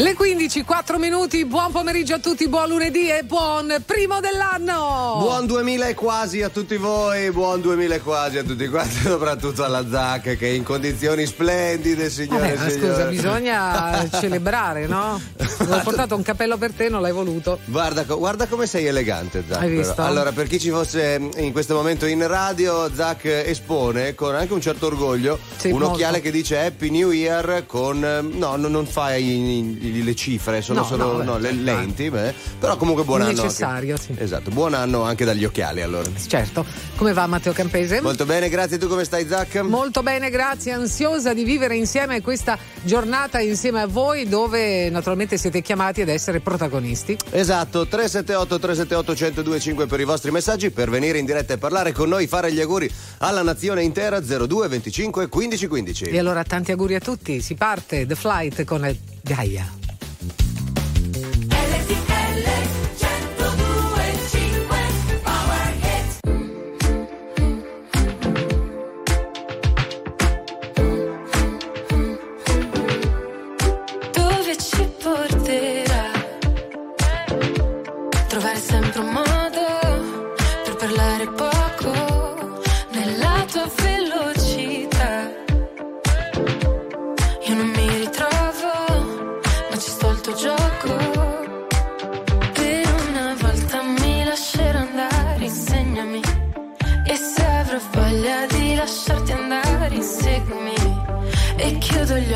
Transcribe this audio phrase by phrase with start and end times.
[0.00, 5.16] Le 15, 4 minuti, buon pomeriggio a tutti, buon lunedì e buon primo dell'anno!
[5.18, 9.62] Buon 2000 e quasi a tutti voi, buon 2000 e quasi a tutti quanti, soprattutto
[9.62, 12.92] alla Zac che è in condizioni splendide, signore Vabbè, e signori.
[12.92, 15.20] scusa, bisogna celebrare, no?
[15.68, 17.58] Ho portato un cappello per te, non l'hai voluto.
[17.66, 19.60] Guarda, guarda come sei elegante, Zac.
[19.60, 20.00] Hai visto?
[20.00, 24.62] Allora, per chi ci fosse in questo momento in radio, Zac espone con anche un
[24.62, 25.88] certo orgoglio Sì, un molto.
[25.94, 28.02] occhiale che dice Happy New Year con.
[28.02, 32.32] eh, No, no, non fai le cifre, sono No, solo no, no, le lenti, beh,
[32.58, 33.30] però comunque buon anno.
[33.30, 33.42] anche.
[33.42, 34.14] Necessario, sì.
[34.16, 36.08] Esatto, buon anno anche dagli occhiali allora.
[36.26, 36.64] Certo.
[36.96, 38.00] Come va Matteo Campese?
[38.00, 38.78] Molto bene, grazie.
[38.78, 39.56] Tu come stai, Zac?
[39.56, 40.72] Molto bene, grazie.
[40.72, 46.40] Ansiosa di vivere insieme questa giornata insieme a voi, dove naturalmente siete chiamati ad essere
[46.40, 47.16] protagonisti.
[47.30, 52.08] Esatto, 378 378 1025 per i vostri messaggi, per venire in diretta e parlare con
[52.08, 56.04] noi, fare gli auguri alla nazione intera 02 25 15 15.
[56.04, 57.40] E allora tanti auguri a tutti.
[57.40, 59.79] Si parte The Flight con Gaia.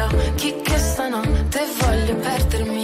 [0.06, 2.83] Occhi che stanotte voglio perdermi.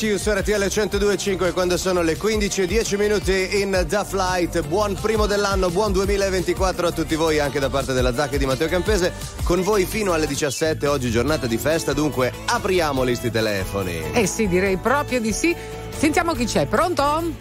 [0.00, 4.62] You su RTL 102.5 quando sono le 15 e 10 minuti in The Flight.
[4.66, 8.46] Buon primo dell'anno, buon 2024 a tutti voi anche da parte della Zacca e di
[8.46, 9.12] Matteo Campese.
[9.42, 14.12] Con voi fino alle 17, oggi giornata di festa, dunque apriamo listi telefoni.
[14.12, 15.54] Eh sì, direi proprio di sì.
[15.96, 16.66] Sentiamo chi c'è.
[16.66, 17.32] Pronto?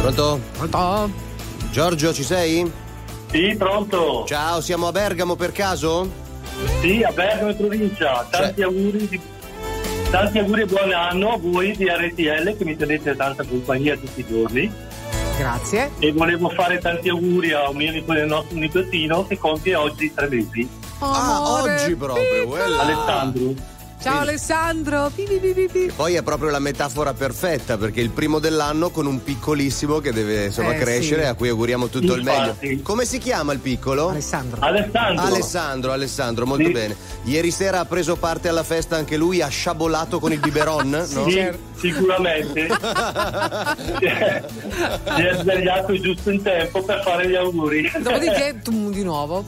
[0.00, 0.40] Pronto?
[0.56, 1.10] Pronto?
[1.70, 2.70] Giorgio, ci sei?
[3.30, 4.24] Sì, pronto.
[4.26, 6.10] Ciao, siamo a Bergamo per caso?
[6.80, 8.26] Sì, a Bergamo in provincia.
[8.28, 9.20] Tanti Cioè- auguri di-
[10.12, 14.20] Tanti auguri e buon anno a voi di RTL che mi tenete tanta compagnia tutti
[14.20, 14.70] i giorni
[15.38, 15.90] Grazie.
[16.00, 20.12] e volevo fare tanti auguri a un mio nipote- il nostro nipotino che compie oggi
[20.14, 20.68] tre mesi,
[20.98, 22.80] Ah, oggi proprio, quella.
[22.82, 23.54] Alessandro.
[24.02, 25.10] Ciao Alessandro.
[25.14, 25.92] Pi, pi, pi.
[25.94, 30.46] Poi è proprio la metafora perfetta perché il primo dell'anno con un piccolissimo che deve
[30.46, 31.28] insomma Eh, crescere sì.
[31.28, 32.66] a cui auguriamo tutto il Infatti.
[32.66, 32.82] meglio.
[32.82, 34.08] Come si chiama il piccolo?
[34.08, 34.60] Alessandro.
[34.60, 35.24] Alessandro.
[35.24, 36.72] Alessandro, Alessandro, molto Sì.
[36.72, 36.96] bene.
[37.22, 41.04] Ieri sera ha preso parte alla festa anche lui, ha sciabolato con il biberon, no?
[41.04, 41.58] Sì, certo.
[41.78, 42.66] sicuramente.
[44.00, 47.88] si è svegliato giusto in tempo per fare gli auguri.
[48.00, 49.44] Dopodiché tu di nuovo.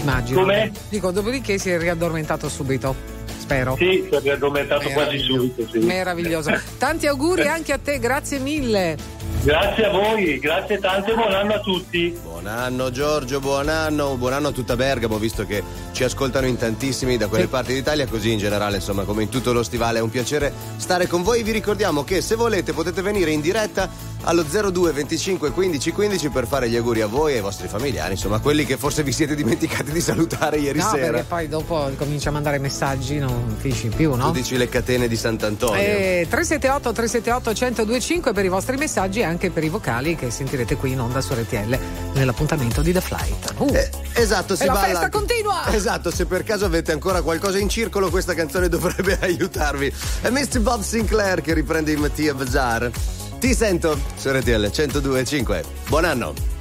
[0.00, 0.40] Immagino.
[0.40, 0.72] Come?
[0.88, 3.11] Dico, dopodiché si è riaddormentato subito.
[3.52, 3.76] Spero.
[3.76, 5.68] Sì, si è addormentato quasi subito.
[5.70, 5.78] Sì.
[5.80, 6.58] Meraviglioso.
[6.78, 8.96] Tanti auguri anche a te, grazie mille.
[9.40, 12.16] Grazie a voi, grazie tanto e buon anno a tutti.
[12.22, 16.56] Buon anno Giorgio, buon anno, buon anno a tutta Bergamo, visto che ci ascoltano in
[16.56, 17.50] tantissimi da quelle Sì.
[17.50, 21.08] parti d'Italia, così in generale, insomma, come in tutto lo stivale è un piacere stare
[21.08, 21.42] con voi.
[21.42, 23.90] Vi ricordiamo che se volete potete venire in diretta
[24.24, 28.12] allo 02 25 15 15 per fare gli auguri a voi e ai vostri familiari,
[28.12, 31.10] insomma, quelli che forse vi siete dimenticati di salutare ieri no, sera.
[31.10, 34.30] perché poi dopo comincia a mandare messaggi, non finisci più, Tu no?
[34.30, 35.82] dici le catene di Sant'Antonio.
[35.82, 40.76] Eh, 378 378 1025 per i vostri messaggi e anche per i vocali che sentirete
[40.76, 41.78] qui in onda su RTL
[42.14, 43.54] nell'appuntamento di The Flight.
[43.58, 45.60] Uh, Eh, esatto, si E la balla festa anche- continua!
[45.72, 49.92] Esatto, se per caso avete ancora qualcosa in circolo, questa canzone dovrebbe aiutarvi.
[50.20, 50.60] È Mr.
[50.60, 52.90] Bob Sinclair che riprende il Mattia Bazar.
[53.38, 55.62] Ti sento su RTL 102.5.
[55.88, 56.51] Buon anno!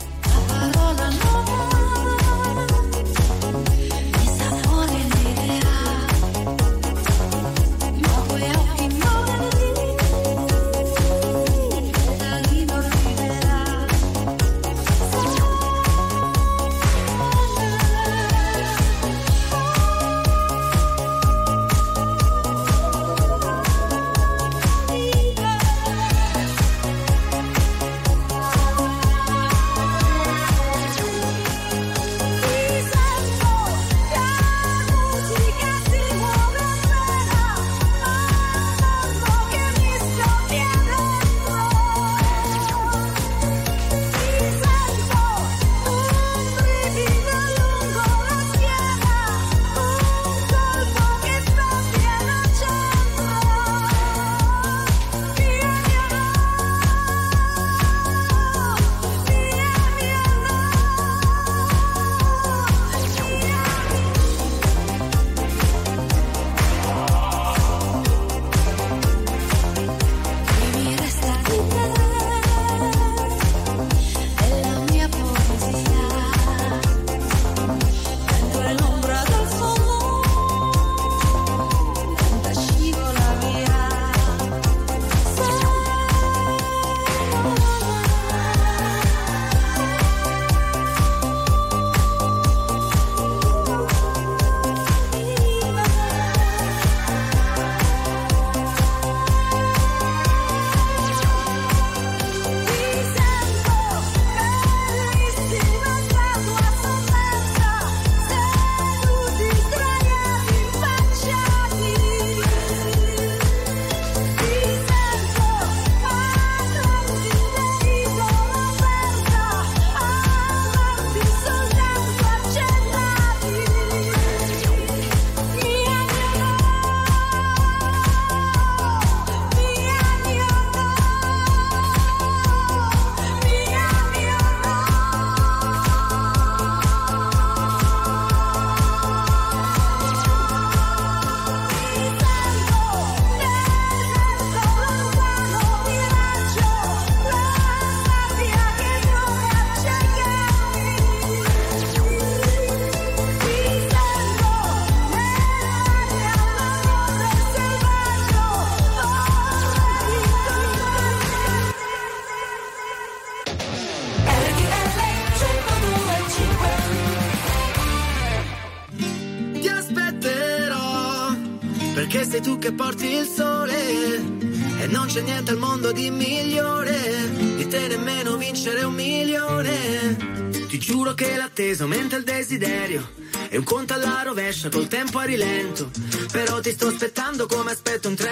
[182.58, 183.10] Desiderio
[183.50, 185.90] e un conto alla rovescia col tempo a rilento.
[186.32, 188.31] Però ti sto aspettando come aspetto un treno,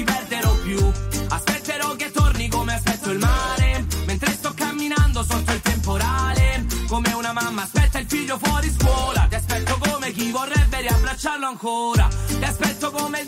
[0.00, 0.92] ti perderò più.
[1.28, 6.64] Aspetterò che torni come aspetto il mare, mentre sto camminando sotto il temporale.
[6.88, 12.08] Come una mamma aspetta il figlio fuori scuola, ti aspetto come chi vorrebbe riabbracciarlo ancora.
[12.26, 13.26] Ti aspetto come il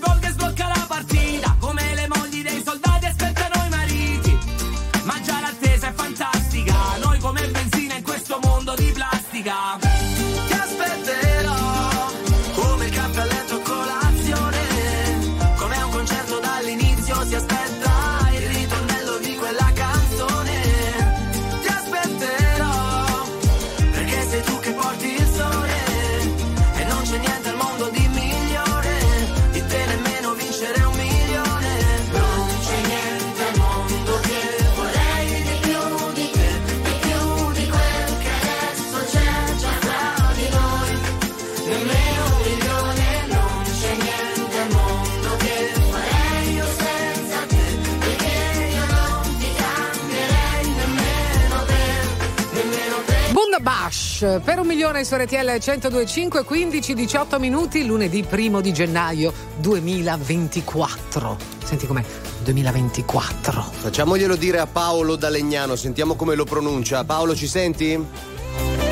[54.22, 61.88] Per un milione su RTL 1025 15 18 minuti lunedì primo di gennaio 2024 senti
[61.88, 62.04] com'è
[62.44, 67.02] 2024 Facciamoglielo dire a Paolo da Legnano, sentiamo come lo pronuncia.
[67.02, 68.30] Paolo, ci senti?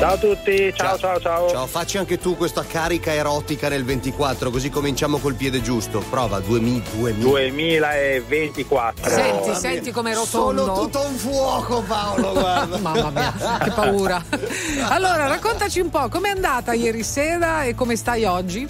[0.01, 1.47] Ciao a tutti, ciao ciao ciao.
[1.47, 5.99] Ciao, facci anche tu questa carica erotica nel 24, così cominciamo col piede giusto.
[5.99, 7.11] Prova, 2000.
[7.19, 7.87] 2000.
[8.27, 9.07] 2024.
[9.07, 12.77] senti senti come rotondo Sono tutto un fuoco, Paolo, guarda.
[12.79, 14.25] mamma mia che paura
[14.89, 18.67] allora raccontaci un po' com'è andata ieri sera e come stai oggi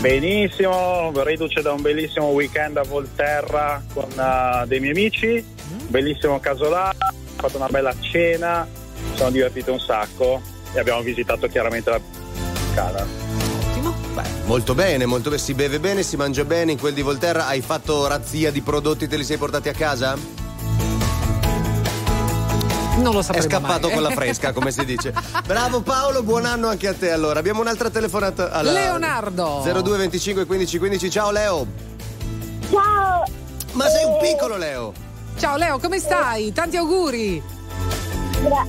[0.00, 5.42] Benissimo, riduce da un bellissimo weekend a Volterra con eh, dei miei amici,
[5.88, 8.68] bellissimo casolare, ho fatto una bella cena,
[9.16, 10.40] sono divertito un sacco
[10.72, 12.00] e abbiamo visitato chiaramente la
[12.72, 13.06] scala.
[13.70, 15.40] ottimo Beh, molto bene, molto bene.
[15.42, 16.72] Si beve bene, si mangia bene.
[16.72, 20.44] In quel di Volterra hai fatto razzia di prodotti, te li sei portati a casa?
[22.98, 23.92] non lo È sapremo scappato mai.
[23.94, 25.12] con la fresca, come si dice.
[25.46, 27.10] Bravo Paolo, buon anno anche a te.
[27.10, 28.50] Allora, abbiamo un'altra telefonata.
[28.50, 28.72] Alla...
[28.72, 29.62] Leonardo.
[29.62, 31.10] 02 25 15 15.
[31.10, 31.66] Ciao Leo.
[32.70, 33.24] Ciao!
[33.72, 34.92] Ma sei un piccolo Leo.
[35.38, 37.42] ciao Leo come stai tanti auguri
[38.40, 38.66] Gra-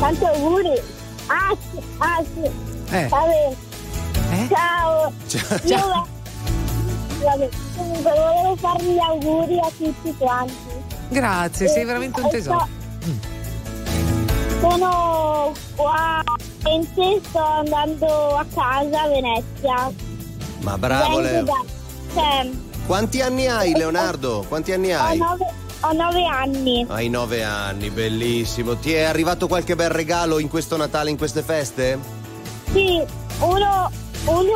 [0.00, 0.82] tanti auguri!
[1.26, 2.50] Ah sì, ah sì,
[2.96, 3.56] eh, vabbè,
[4.32, 4.48] eh?
[4.50, 5.12] ciao!
[5.28, 6.06] Ciao.
[7.20, 10.54] Io vabbè, comunque volevo farvi gli auguri a tutti quanti.
[11.10, 12.58] grazie sei veramente un E tesoro
[13.00, 16.22] so- Sono qua
[16.64, 19.90] e sto andando a casa a Venezia.
[20.60, 21.44] Ma bravo Vengo Leo.
[21.44, 21.64] da-
[22.14, 22.50] cioè,
[22.86, 24.44] Quanti anni hai Leonardo?
[24.48, 25.16] Quanti anni ho, hai?
[25.18, 25.46] nove,
[25.80, 26.84] ho nove anni.
[26.88, 28.76] Hai nove anni, bellissimo.
[28.76, 31.98] Ti è arrivato qualche bel regalo in questo Natale, in queste feste?
[32.72, 33.02] Sì,
[33.40, 33.90] uno,
[34.26, 34.52] uno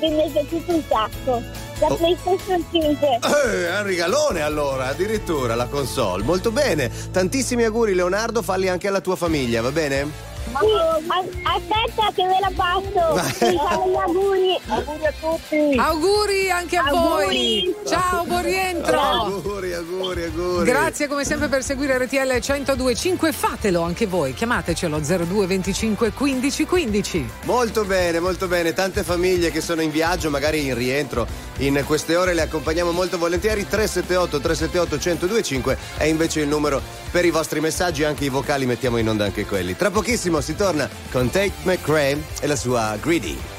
[0.00, 1.42] che mi è piaciuto un sacco.
[1.80, 1.94] La Oh.
[1.94, 3.06] PlayStation 5.
[3.22, 6.24] Eh, è un regalone allora, addirittura la console.
[6.24, 6.90] Molto bene.
[7.12, 10.26] Tantissimi auguri Leonardo, falli anche alla tua famiglia, va bene?
[10.52, 13.16] A- aspetta che ve la passo.
[13.16, 14.60] Fanno gli auguri.
[14.68, 15.76] Auguri a tutti.
[15.78, 17.22] Auguri anche a voi.
[17.22, 17.74] Auguri.
[17.86, 19.00] Ciao, buon rientro.
[19.00, 20.64] Auguri, auguri, auguri.
[20.64, 23.32] Grazie come sempre per seguire RTL 1025.
[23.32, 24.34] Fatelo anche voi.
[24.34, 27.30] Chiamatecelo 02 25 15 15.
[27.44, 28.72] Molto bene, molto bene.
[28.72, 31.26] Tante famiglie che sono in viaggio, magari in rientro
[31.58, 33.66] in queste ore, le accompagniamo molto volentieri.
[33.66, 38.96] 378 378 1025 è invece il numero per i vostri messaggi, anche i vocali mettiamo
[38.98, 39.76] in onda anche quelli.
[39.76, 43.57] Tra pochissimo si torna con Tate McRae e la sua Greedy.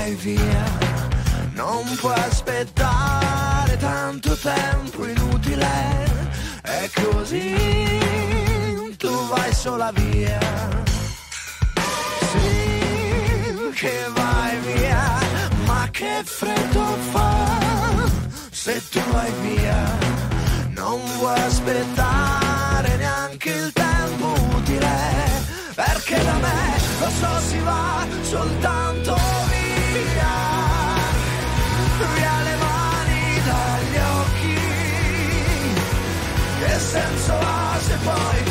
[0.00, 0.64] Vai via,
[1.52, 5.68] non puoi aspettare tanto tempo inutile,
[6.62, 10.40] è così, tu vai sola via.
[12.30, 15.18] Sì, che vai via,
[15.66, 17.32] ma che freddo fa,
[18.50, 19.80] se tu vai via.
[20.76, 24.96] Non vuoi aspettare neanche il tempo utile,
[25.74, 26.60] perché da me
[27.00, 29.39] lo so si va soltanto
[36.80, 38.49] senso ha se poi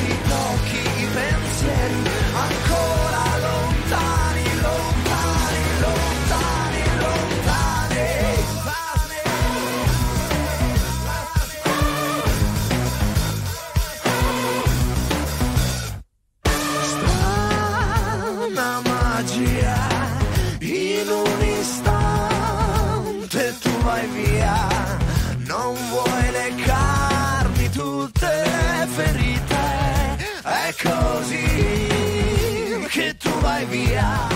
[33.59, 34.27] vai via,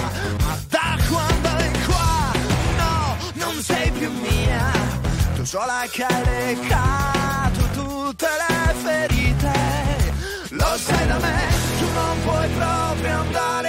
[0.44, 2.32] ma da quando è qua,
[2.78, 4.72] no, non sei più mia,
[5.36, 10.14] tu sola che hai leccato tutte le ferite,
[10.50, 11.42] lo sai da me,
[11.80, 13.63] tu non puoi proprio andare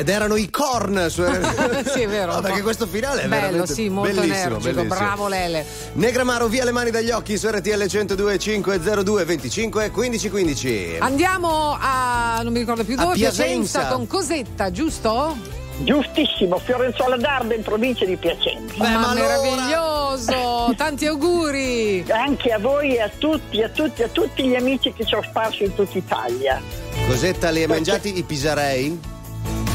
[0.00, 1.22] Ed erano i corn su
[1.92, 2.32] sì, è vero.
[2.32, 4.72] No, perché questo finale è Bello, veramente sì, molto bellissimo, energico.
[4.72, 4.94] bellissimo.
[4.94, 5.66] Bravo Lele.
[5.92, 10.96] Negramaro, via le mani dagli occhi su RTL 102502 25 15 15.
[11.00, 13.88] Andiamo a non mi ricordo più A dove, Piacenza.
[13.88, 15.36] con Cosetta, giusto?
[15.82, 18.74] Giustissimo, Fiorenzuola d'Arda in provincia di Piacenza.
[18.82, 20.72] ma meraviglioso!
[20.78, 22.06] Tanti auguri!
[22.08, 25.22] Anche a voi e a tutti, a tutti, a tutti gli amici che ci ho
[25.22, 26.60] sparso in tutta Italia.
[27.06, 29.18] Cosetta, li hai mangiati i pisarei?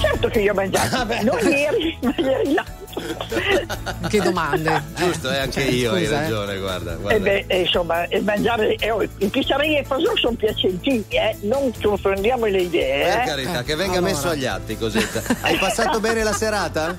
[0.06, 2.64] Certo che io ho mangiato, non ieri, ma ieri là.
[4.08, 4.82] Che domande.
[4.96, 6.22] Giusto, eh, anche io hai scusa, eh.
[6.22, 6.94] ragione, guarda.
[6.94, 7.20] E guarda.
[7.20, 11.36] beh, eh, insomma, e mangiare, eh, oh, i pisarei e il fasò sono piacentini, eh?
[11.42, 13.04] non confondiamo le idee.
[13.04, 13.26] Per Eh?
[13.26, 14.14] carità, che venga Allora.
[14.14, 15.22] messo agli atti, Cosetta.
[15.42, 16.98] Hai passato bene la serata?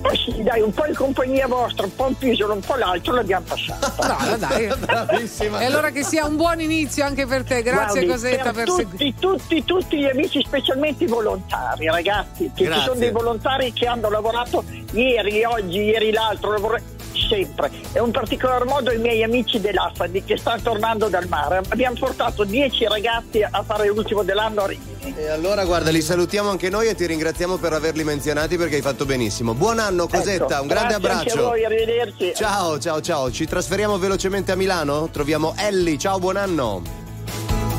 [0.00, 3.14] Eh sì, dai, un po' in compagnia vostra, un po' un piso, un po' l'altro
[3.14, 3.92] l'abbiamo passato.
[4.00, 4.66] Brava, dai.
[4.78, 5.60] Bravissima.
[5.60, 7.62] E allora che sia un buon inizio anche per te.
[7.62, 8.90] Grazie Guardi, Cosetta per per seguire.
[8.90, 12.80] tutti, tutti, tutti gli amici, specialmente i volontari, ragazzi, che Grazie.
[12.80, 16.80] ci sono dei volontari che hanno lavorato ieri, oggi, ieri l'altro, lavora-
[17.26, 17.70] sempre.
[17.92, 21.60] E in particolar modo i miei amici dell'AFADI che stanno tornando dal mare.
[21.68, 25.14] Abbiamo portato 10 ragazzi a fare l'ultimo dell'anno a Rimini.
[25.16, 28.82] E allora guarda, li salutiamo anche noi e ti ringraziamo per averli menzionati perché hai
[28.82, 29.54] fatto benissimo.
[29.54, 31.48] Buon anno Cosetta, Ecco, un grande grazie Anche a abbraccio.
[31.48, 32.32] voi, arrivederci.
[32.34, 33.30] Ciao, ciao, ciao.
[33.30, 35.08] Ci trasferiamo velocemente a Milano?
[35.10, 35.96] Troviamo Ellie.
[35.98, 36.82] Ciao, buon anno.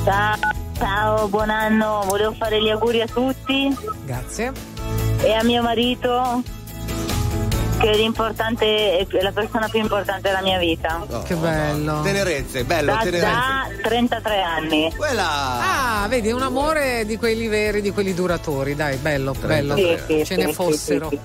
[0.03, 0.35] Ciao,
[0.77, 2.03] ciao, buon anno.
[2.07, 3.75] Volevo fare gli auguri a tutti
[4.05, 4.51] Grazie.
[5.21, 6.41] e a mio marito,
[7.79, 11.05] che è l'importante, è la persona più importante della mia vita.
[11.25, 12.01] Che bello.
[12.01, 13.25] Tenerezze, bello, Da tenerezze.
[13.25, 14.93] già 33 anni.
[14.95, 16.01] Quella!
[16.03, 18.75] Ah, vedi, un amore di quelli veri, di quelli duratori.
[18.75, 19.75] Dai, bello, bello.
[19.75, 21.09] Sì, sì, Ce sì, ne sì, fossero.
[21.09, 21.19] sì,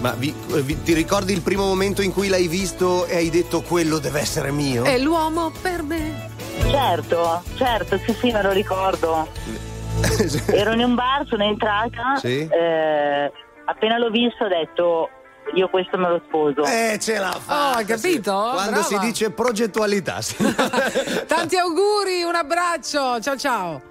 [0.00, 0.32] Ma vi-
[0.62, 4.20] vi- ti ricordi il primo momento in cui l'hai visto e hai detto quello deve
[4.20, 4.84] essere mio?
[4.84, 6.26] È l'uomo per me.
[6.70, 9.26] Certo, certo, sì, sì, me lo ricordo.
[10.46, 12.46] Ero in un bar, sono entrata, Sì.
[12.48, 13.32] eh,
[13.64, 15.10] appena l'ho visto ho detto
[15.54, 16.62] io questo me lo sposo.
[16.64, 17.70] Eh, ce l'ha fatta.
[17.70, 18.32] Oh, hai capito?
[18.32, 18.82] Quando Brava.
[18.86, 20.20] si dice progettualità.
[20.20, 20.36] sì.
[21.26, 23.20] Tanti auguri, un abbraccio.
[23.20, 23.82] Ciao ciao.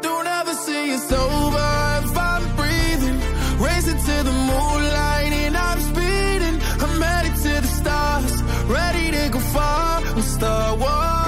[0.00, 3.18] Don't ever say it's over if I'm breathing.
[3.58, 6.60] Racing to the moonlight and I'm speeding.
[6.80, 10.00] I'm headed to the stars, ready to go far.
[10.14, 11.27] We'll start walking.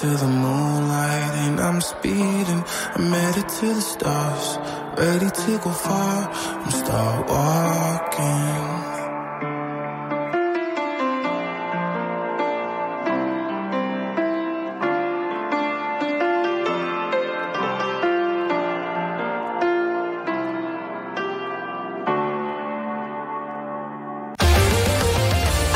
[0.00, 2.62] To the moonlight and I'm speeding.
[2.96, 4.58] I'm headed to the stars,
[4.98, 6.30] ready to go far.
[6.32, 8.96] I'm start walking.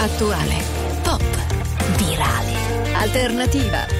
[0.05, 0.61] Attuale,
[1.05, 1.23] pop,
[1.97, 2.57] virale,
[3.01, 4.00] alternativa,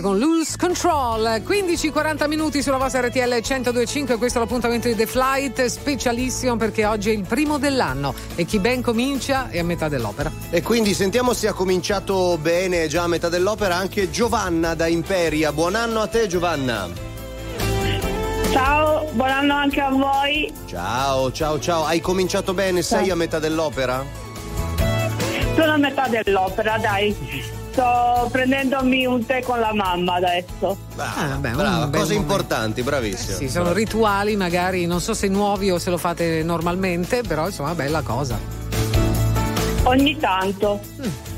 [0.00, 5.64] Con Lose Control 15-40 minuti sulla vostra RTL 1025 questo è l'appuntamento di The Flight
[5.66, 10.32] specialissimo perché oggi è il primo dell'anno e chi ben comincia è a metà dell'opera
[10.50, 15.52] E quindi sentiamo se ha cominciato bene già a metà dell'opera anche Giovanna da Imperia.
[15.52, 16.88] Buon anno a te Giovanna.
[18.50, 20.52] Ciao, buon anno anche a voi.
[20.66, 21.84] Ciao, ciao, ciao.
[21.84, 22.82] Hai cominciato bene?
[22.82, 24.04] Sei a metà dell'opera?
[25.56, 27.53] Sono a metà dell'opera, dai.
[27.74, 30.78] Sto prendendomi un tè con la mamma adesso.
[30.94, 32.12] Ah, beh, Brava, cose momento.
[32.14, 33.36] importanti, bravissimo.
[33.36, 37.74] sì, sono rituali magari non so se nuovi o se lo fate normalmente però insomma
[37.74, 38.38] bella cosa
[39.86, 40.80] Ogni tanto.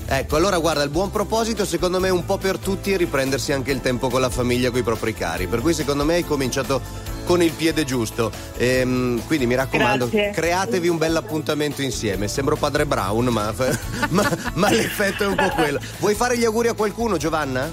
[0.08, 3.52] Ecco, allora guarda, il buon proposito secondo me è un po' per tutti è riprendersi
[3.52, 5.48] anche il tempo con la famiglia, con i propri cari.
[5.48, 6.80] Per cui secondo me hai cominciato
[7.26, 8.30] con il piede giusto.
[8.56, 10.30] Ehm, quindi mi raccomando, Grazie.
[10.30, 12.28] createvi un bel appuntamento insieme.
[12.28, 13.52] Sembro padre Brown, ma,
[14.10, 15.80] ma- ma l'effetto è un po' quello.
[15.98, 17.70] Vuoi fare gli auguri a qualcuno, Giovanna?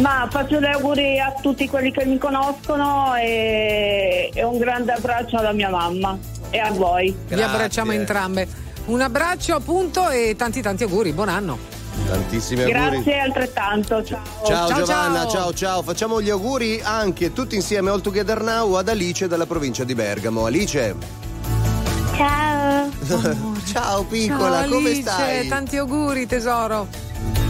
[0.00, 5.36] Ma faccio gli auguri a tutti quelli che mi conoscono e, e un grande abbraccio
[5.38, 6.16] alla mia mamma
[6.50, 7.14] e a voi.
[7.26, 11.58] vi abbracciamo entrambe un abbraccio appunto e tanti tanti auguri buon anno
[12.08, 13.02] Tantissimi auguri.
[13.02, 14.02] Grazie altrettanto.
[14.02, 14.22] Ciao.
[14.46, 15.52] Ciao, Giovanna, ciao.
[15.52, 19.94] ciao Facciamo gli auguri anche tutti insieme All Together Now ad Alice dalla provincia di
[19.94, 20.46] Bergamo.
[20.46, 20.94] Alice.
[22.16, 22.88] Ciao.
[23.66, 25.48] ciao piccola, Ciao, come Alice, stai?
[25.48, 26.88] Tanti auguri, tesoro.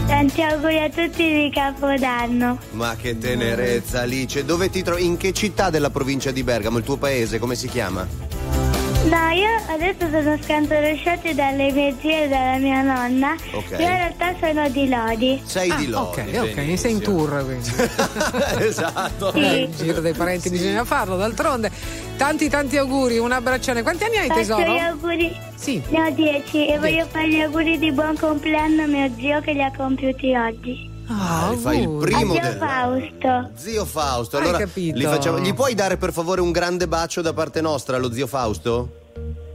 [0.07, 2.57] Tanti auguri a tutti di Capodanno.
[2.71, 5.05] Ma che tenerezza Alice, dove ti trovi?
[5.05, 6.79] In che città della provincia di Bergamo?
[6.79, 8.05] Il tuo paese, come si chiama?
[9.05, 13.33] No, io adesso sono scantorosciati dalle mie zie e dalla mia nonna.
[13.53, 13.71] Ok.
[13.71, 15.41] Io in realtà sono di Lodi.
[15.45, 16.19] Sei di Lodi.
[16.19, 17.69] Ok, ok, sei in tour quindi.
[18.59, 19.31] esatto.
[19.33, 21.71] Eh, il giro dei parenti bisogna farlo, d'altronde.
[22.17, 23.81] Tanti tanti auguri, un abbraccione.
[23.83, 24.73] Quanti anni hai Faccio tesoro?
[24.73, 25.37] gli auguri.
[25.55, 25.81] Sì.
[25.87, 29.53] Ne ho dieci e voglio fare gli auguri di buon compleanno a mio zio che
[29.53, 30.88] li ha compiuti oggi.
[31.11, 33.49] Ah, fai il primo zio del Fausto.
[33.55, 34.37] Zio Fausto.
[34.37, 34.97] Hai Allora, capito.
[34.97, 38.27] li facciamo- gli puoi dare per favore un grande bacio da parte nostra allo zio
[38.27, 38.93] Fausto?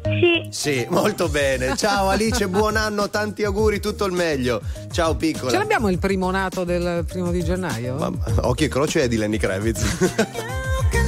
[0.03, 0.49] Sì.
[0.51, 1.77] Sì, molto bene.
[1.77, 4.61] Ciao Alice, buon anno, tanti auguri, tutto il meglio.
[4.93, 5.51] Ciao piccola.
[5.51, 7.97] Ce l'abbiamo il primo nato del primo di gennaio?
[7.97, 8.13] Ma-
[8.43, 9.83] Occhio e croce è di Lenny Kravitz.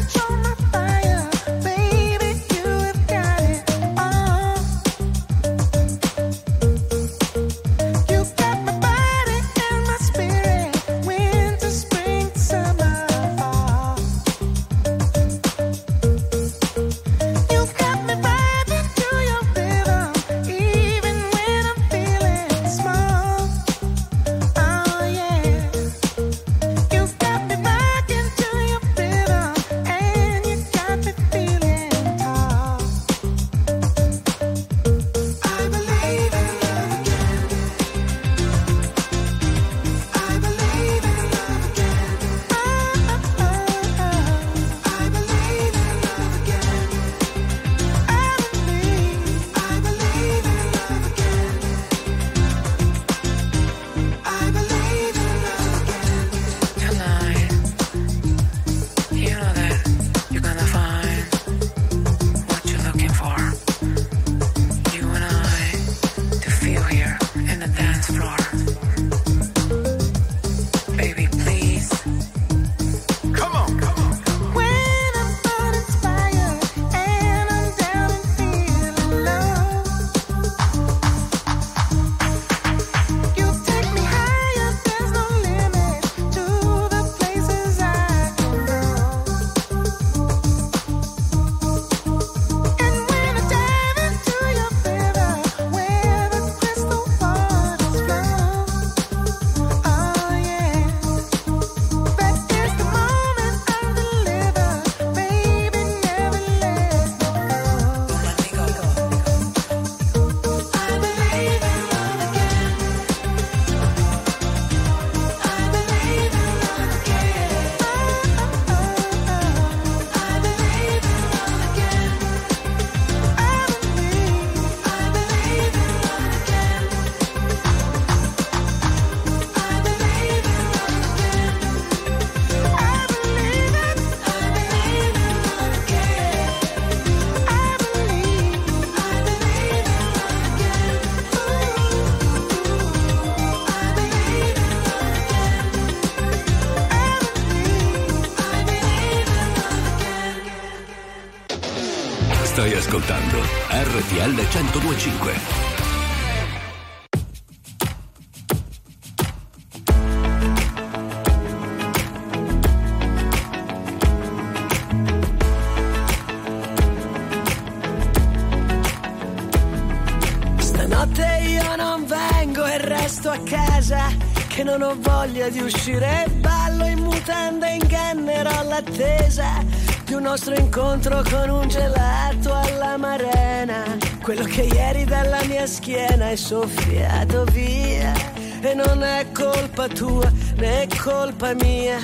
[173.29, 174.08] a casa
[174.48, 176.27] Che non ho voglia di uscire.
[176.40, 179.64] Ballo in mutanda e ingannerò l'attesa
[180.04, 186.31] Di un nostro incontro con un gelato alla marena Quello che ieri dalla mia schiena
[186.31, 188.12] è soffiato via.
[188.60, 191.96] E non è colpa tua né colpa mia.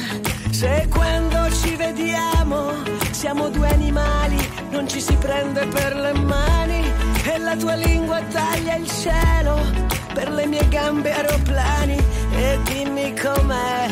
[0.53, 2.75] Se quando ci vediamo
[3.11, 4.37] siamo due animali
[4.71, 6.85] Non ci si prende per le mani.
[7.25, 9.59] E la tua lingua taglia il cielo
[10.15, 11.97] Per le mie gambe aeroplani.
[12.37, 13.89] E dimmi com'è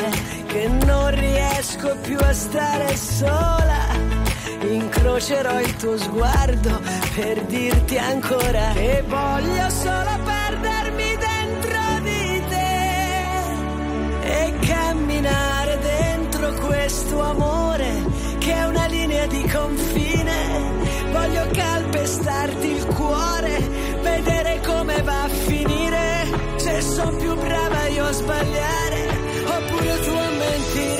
[0.47, 3.89] Che non riesco più a stare sola.
[4.63, 6.81] Incrocerò il tuo sguardo
[7.15, 12.81] Per dirti ancora Che voglio solo perdermi dentro di te
[14.23, 18.03] e camminare dentro questo amore
[18.39, 20.33] che è una linea di confine.
[21.13, 23.59] Voglio calpestarti il cuore,
[24.03, 26.27] vedere come va a finire.
[26.57, 29.09] Se sono più brava io a sbagliare
[29.47, 31.00] oppure tu a mentire.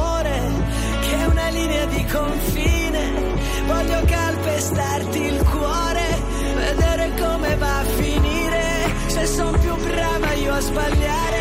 [2.11, 3.13] confine.
[3.65, 6.21] Voglio calpestarti il cuore,
[6.55, 8.93] vedere come va a finire.
[9.07, 11.40] Se sono più brava io a sbagliare,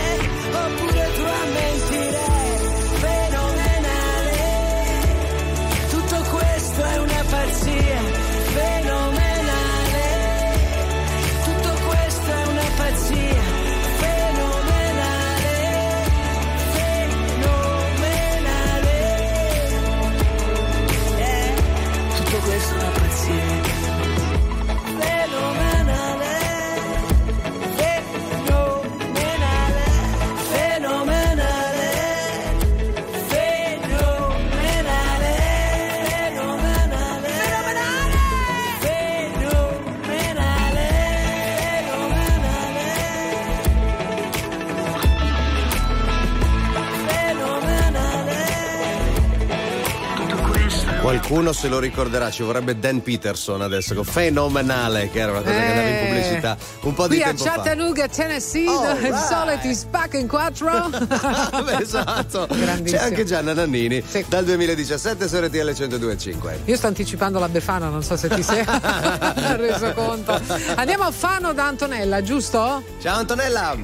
[51.31, 55.55] Qualcuno se lo ricorderà, ci vorrebbe Dan Peterson adesso, con fenomenale, che era una cosa
[55.55, 56.07] che andava in Eh.
[56.09, 57.51] pubblicità un po' di Qui a tempo fa.
[57.53, 60.91] Chattanooga, Tennessee, dove il sole ti spacca in quattro.
[61.79, 62.49] esatto.
[62.83, 66.63] C'è anche Gianna Nannini dal 2017 su RTL 1025.
[66.65, 68.65] Io sto anticipando la Befana, non so se ti sei
[69.55, 70.37] reso conto.
[70.75, 72.83] Andiamo a Fano da Antonella, giusto?
[73.01, 73.77] Ciao Antonella!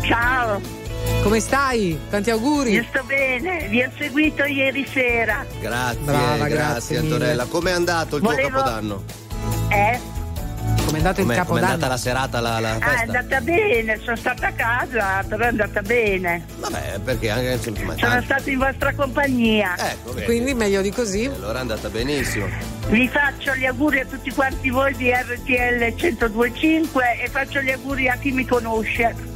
[0.00, 0.60] Ciao,
[1.22, 1.98] Come stai?
[2.10, 2.72] Tanti auguri.
[2.72, 5.44] io sto bene, vi ho seguito ieri sera.
[5.60, 7.42] Grazie, Brava, grazie, grazie Antonella.
[7.44, 7.48] mille.
[7.48, 9.02] Com'è andato il tuo Volevo- capodanno?
[9.70, 10.12] Eh?
[10.84, 11.66] Com'è andato il Com'è, com'è capodanno?
[11.72, 15.46] andata la serata, la, la Ah, è andata bene, sono stata a casa, però è
[15.48, 16.44] andata bene.
[16.58, 19.74] Vabbè, perché anche insomma, Sono stata in vostra compagnia.
[19.78, 20.26] Ecco, vedi.
[20.26, 21.24] Quindi meglio di così.
[21.24, 22.46] Allora è andata benissimo.
[22.88, 28.08] Vi faccio gli auguri a tutti quanti voi di RTL 1025 e faccio gli auguri
[28.08, 29.32] a chi mi conosce.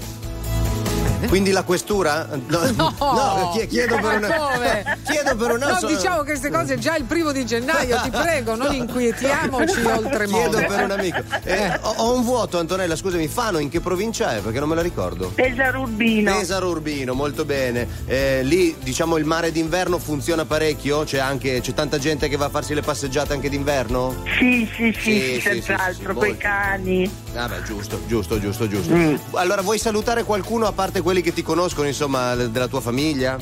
[1.27, 2.27] Quindi la questura?
[2.49, 2.63] No,
[2.99, 4.29] no, chie- chiedo per Ma una.
[4.37, 4.99] come?
[5.09, 5.79] Chiedo per una.
[5.81, 10.51] No, diciamo queste cose già il primo di gennaio, ti prego, non inquietiamoci oltremodo.
[10.59, 11.19] Chiedo per un amico.
[11.45, 14.41] Eh, ho, ho un vuoto, Antonella, scusami, Fano in che provincia è?
[14.41, 15.31] Perché non me la ricordo.
[15.35, 16.33] Pesaro Urbino.
[16.37, 17.87] Pesaro Urbino, molto bene.
[18.07, 21.05] Eh, lì, diciamo, il mare d'inverno funziona parecchio?
[21.05, 24.23] C'è anche c'è tanta gente che va a farsi le passeggiate anche d'inverno?
[24.39, 26.37] Sì, sì, sì, Sì, sì, senz'altro, sì, sì, quei molto.
[26.47, 27.11] cani.
[27.35, 28.95] Ah, beh, giusto, giusto, giusto, giusto.
[28.95, 29.15] Mm.
[29.33, 33.39] Allora, vuoi salutare qualcuno a parte quelli che ti conoscono, insomma, della tua famiglia?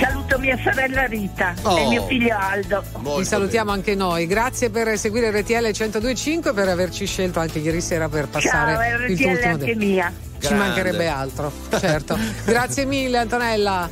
[0.00, 1.76] Saluto mia sorella Rita Oh.
[1.76, 2.84] e mio figlio Aldo.
[3.16, 4.28] Ti salutiamo anche noi.
[4.28, 9.06] Grazie per seguire RTL 1025 e per averci scelto anche ieri sera per passare Ciao,
[9.08, 9.84] il tuo RTL ultimo anche tempo.
[9.84, 10.12] mia.
[10.14, 10.64] Ci Grande.
[10.64, 12.16] mancherebbe altro, certo.
[12.44, 13.90] Grazie mille Antonella.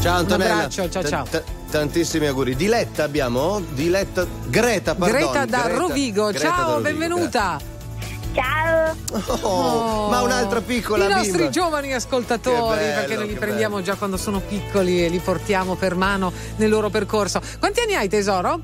[0.00, 0.54] Ciao Antonella.
[0.54, 1.24] Un abbraccio, ciao, T- ciao.
[1.30, 2.56] t- tantissimi auguri.
[2.56, 3.60] Diletta abbiamo?
[3.70, 5.16] Diletta Greta, pardon.
[5.16, 7.58] Greta da Rovigo, Greta da ciao, Rovigo, benvenuta.
[8.34, 8.96] Ciao.
[9.42, 11.22] Oh, ma un'altra piccola I bimba.
[11.22, 15.74] nostri giovani ascoltatori, bello, perché noi li prendiamo già quando sono piccoli e li portiamo
[15.74, 17.40] per mano nel loro percorso.
[17.58, 18.60] Quanti anni hai tesoro?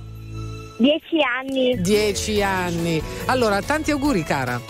[0.78, 1.80] Dieci anni.
[1.80, 3.02] Dieci anni.
[3.26, 4.60] Allora, tanti auguri cara.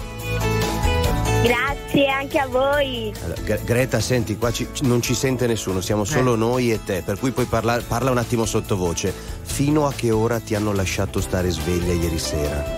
[1.42, 3.12] Grazie anche a voi.
[3.24, 7.02] Allora, Gre- Greta, senti, qua ci- non ci sente nessuno, siamo solo noi e te,
[7.02, 9.14] per cui puoi parlare, parla un attimo sottovoce.
[9.42, 12.77] Fino a che ora ti hanno lasciato stare sveglia ieri sera?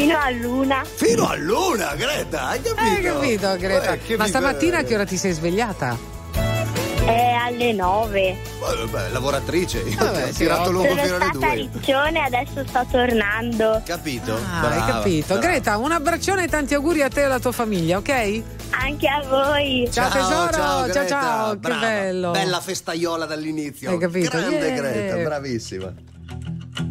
[0.00, 0.82] Fino a luna.
[0.94, 2.80] Fino a luna, Greta, hai capito?
[2.80, 3.92] Hai capito, Greta?
[3.92, 5.94] Eh, Ma stamattina a che ora ti sei svegliata?
[7.04, 8.34] È alle nove.
[8.60, 11.54] Vabbè, lavoratrice, io Vabbè, ti ho sì, tirato Sono fino alle stata a due.
[11.54, 13.82] Riccione e adesso sto tornando.
[13.84, 14.32] Capito?
[14.36, 15.26] Ah, hai Brava, capito.
[15.34, 15.40] brava.
[15.42, 18.42] Greta, un abbraccione e tanti auguri a te e alla tua famiglia, ok?
[18.70, 19.86] Anche a voi.
[19.92, 21.06] Ciao, tesoro, ciao Greta.
[21.06, 21.80] ciao, che Brava.
[21.80, 22.30] bello.
[22.30, 23.90] Bella festaiola dall'inizio.
[23.90, 24.30] Hai capito?
[24.30, 24.76] Grande Yeah.
[24.76, 25.92] Greta, bravissima.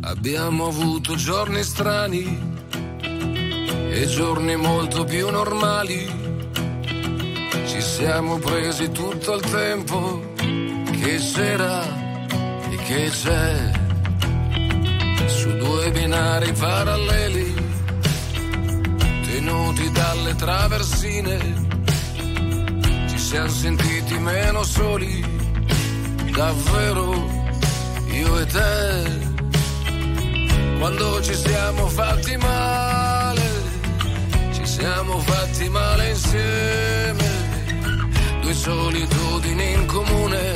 [0.02, 2.58] Abbiamo avuto giorni strani
[3.92, 6.08] e giorni molto più normali.
[7.66, 11.84] Ci siamo presi tutto il tempo che c'era
[12.70, 13.72] e che c'è.
[15.28, 17.54] su due binari paralleli,
[19.26, 21.38] tenuti dalle traversine,
[23.08, 25.24] ci siamo sentiti meno soli,
[26.32, 27.30] davvero
[28.12, 29.28] io e te.
[30.80, 33.19] Quando ci siamo fatti male,
[34.80, 37.28] siamo fatti male insieme,
[38.42, 40.54] due solitudini in comune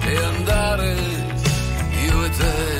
[0.00, 0.96] e andare
[2.06, 2.79] io e te.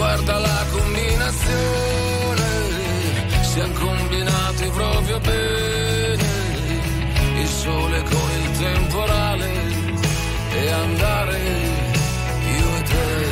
[0.00, 2.48] Guarda la combinazione,
[3.42, 6.24] siamo combinati proprio bene,
[7.38, 9.50] il sole con il temporale
[10.52, 11.38] e andare
[12.56, 13.28] io e te.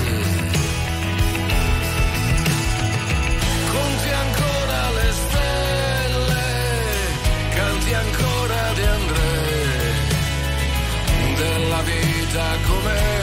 [3.73, 6.47] Conti ancora le stelle,
[7.55, 9.57] canti ancora di André,
[11.35, 13.18] della vita com'era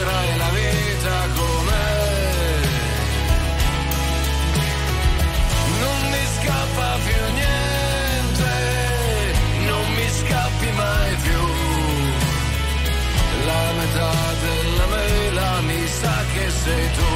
[16.66, 17.15] che sei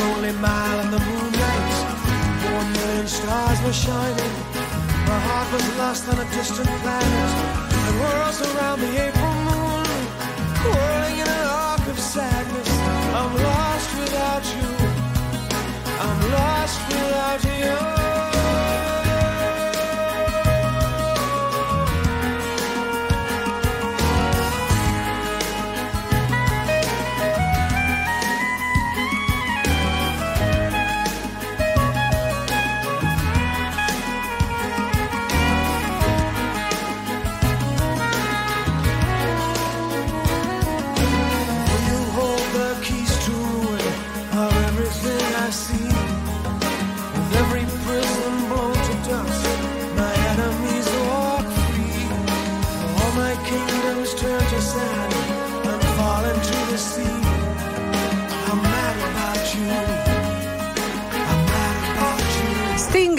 [0.00, 1.72] Lonely mile in the moonlight.
[2.58, 4.34] One million stars were shining.
[5.10, 7.30] My heart was lost on a distant planet.
[7.86, 9.86] The world's around the April moon,
[10.64, 12.70] whirling in an arc of sadness.
[13.18, 14.70] I'm lost without you.
[16.06, 17.44] I'm lost without.
[17.44, 17.99] You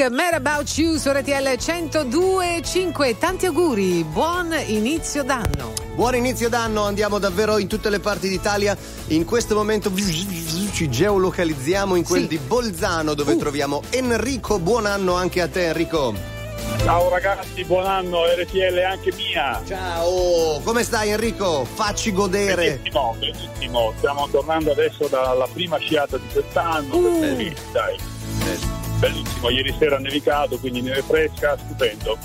[0.01, 3.17] Sting, Mad About You su RTL 102.5.
[3.19, 5.73] Tanti auguri, buon inizio d'anno.
[5.93, 8.75] Buon inizio d'anno, andiamo davvero in tutte le parti d'Italia.
[9.07, 12.27] In questo momento ci geolocalizziamo in quel Sì.
[12.29, 14.57] di Bolzano dove troviamo Enrico.
[14.57, 16.15] Buon anno anche a te Enrico.
[16.83, 19.61] Ciao ragazzi, buon anno, RTL anche mia.
[19.67, 21.63] Ciao, come stai Enrico?
[21.65, 22.79] Facci godere.
[22.81, 23.93] Benissimo, benissimo.
[23.97, 26.95] Stiamo tornando adesso dalla prima sciata di quest'anno.
[26.95, 27.53] Uh.
[27.71, 28.80] dai.
[29.01, 32.19] Bellissimo, ieri sera ha nevicato, quindi neve fresca, stupendo.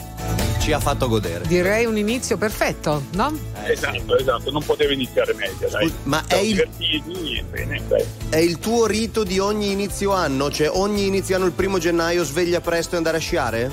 [0.60, 1.46] Ci ha fatto godere.
[1.46, 3.34] Direi un inizio perfetto, no?
[3.64, 5.90] esatto, esatto, non poteva iniziare meglio, dai.
[6.02, 6.68] ma è il-
[7.50, 7.80] bene.
[8.28, 10.50] È il tuo rito di ogni inizio anno?
[10.50, 13.70] Cioè ogni inizio anno il primo gennaio sveglia presto e andare a sciare?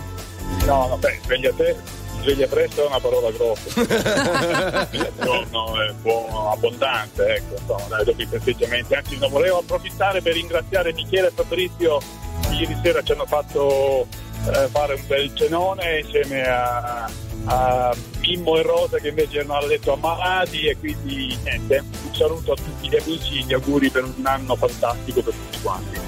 [0.65, 1.75] No, no, beh, sveglia te,
[2.23, 3.81] sveglia presto è una parola grossa.
[5.23, 8.95] no, no, è buono, abbondante, ecco, insomma, dai, dopo i festeggiamenti.
[8.95, 11.99] Anzi, non volevo approfittare per ringraziare Michele e Fabrizio
[12.41, 14.07] che ieri sera ci hanno fatto
[14.47, 17.09] eh, fare un bel cenone insieme a,
[17.45, 22.53] a Mimmo e Rosa che invece erano a letto ammalati e quindi niente, un saluto
[22.53, 25.99] a tutti gli amici, gli auguri per un anno fantastico per tutti quanti.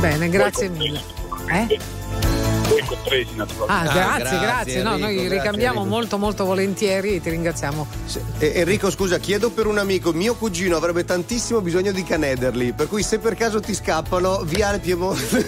[0.00, 1.00] Bene, grazie mille.
[1.48, 1.78] Eh?
[2.72, 3.90] Voi compresi naturalmente.
[3.90, 4.82] Ah, grazie, grazie.
[4.82, 5.94] No, Enrico, noi grazie, ricambiamo Enrico.
[5.94, 7.86] molto molto volentieri e ti ringraziamo.
[8.38, 12.88] E- Enrico, scusa, chiedo per un amico, mio cugino avrebbe tantissimo bisogno di canederli, per
[12.88, 15.46] cui se per caso ti scappano, via il Piemonte.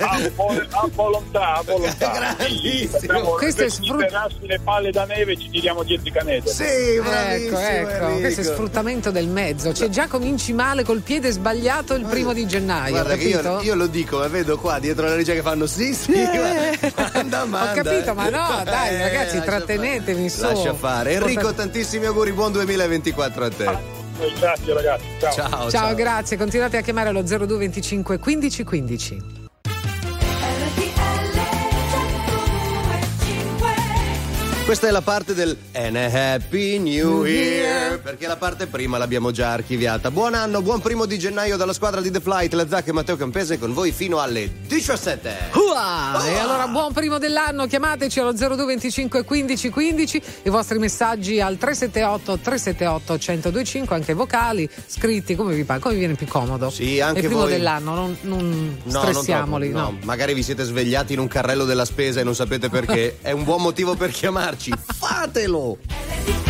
[0.00, 2.10] Ah, un po', a volontà, a volontà.
[2.36, 2.98] Grandissimo.
[2.98, 6.50] Facciamo- Questo è per sfrut- liberarsi le palle da neve ci tiriamo dietro i canete.
[6.52, 8.20] Sì, Ecco, bravissimo, ecco, Enrico.
[8.20, 9.72] questo è sfruttamento del mezzo.
[9.72, 13.86] Cioè, già cominci male col piede sbagliato il primo di gennaio, Guarda io, io lo
[13.86, 16.12] dico, ma vedo qua dietro la regia che fanno sì, sì,
[16.94, 18.14] guarda, manda, Ho manda, capito, eh.
[18.14, 20.42] ma no, dai, Eh, ragazzi, lascia trattenetemi su.
[20.42, 21.12] Lascia fare.
[21.14, 23.64] Enrico, tantissimi auguri, buon 2024 a te.
[24.18, 25.32] Eh, Grazie ragazzi, ciao.
[25.32, 26.36] Ciao, Ciao, grazie.
[26.36, 29.40] Continuate a chiamare allo 0225 15 15.
[34.64, 37.98] Questa è la parte del And a Happy New Year.
[38.00, 40.10] Perché la parte prima l'abbiamo già archiviata.
[40.10, 43.16] Buon anno, buon primo di gennaio dalla squadra di The Flight, la Zacca e Matteo
[43.16, 45.50] Campese con voi fino alle 17.
[45.54, 46.24] Ua!
[46.26, 52.38] E allora buon primo dell'anno, chiamateci allo 0225 15 15, i vostri messaggi al 378
[52.38, 56.70] 378 1025, anche vocali, scritti, come vi, pa- come vi viene più comodo.
[56.70, 57.50] Sì, anche È il primo voi.
[57.52, 59.68] dell'anno, non, non No, stressiamoli.
[59.70, 59.98] non troppo, no.
[59.98, 60.06] no.
[60.06, 63.18] Magari vi siete svegliati in un carrello della spesa e non sapete perché.
[63.20, 64.12] È un buon motivo per
[64.56, 64.72] chiamarci.
[64.76, 66.41] Fatelo!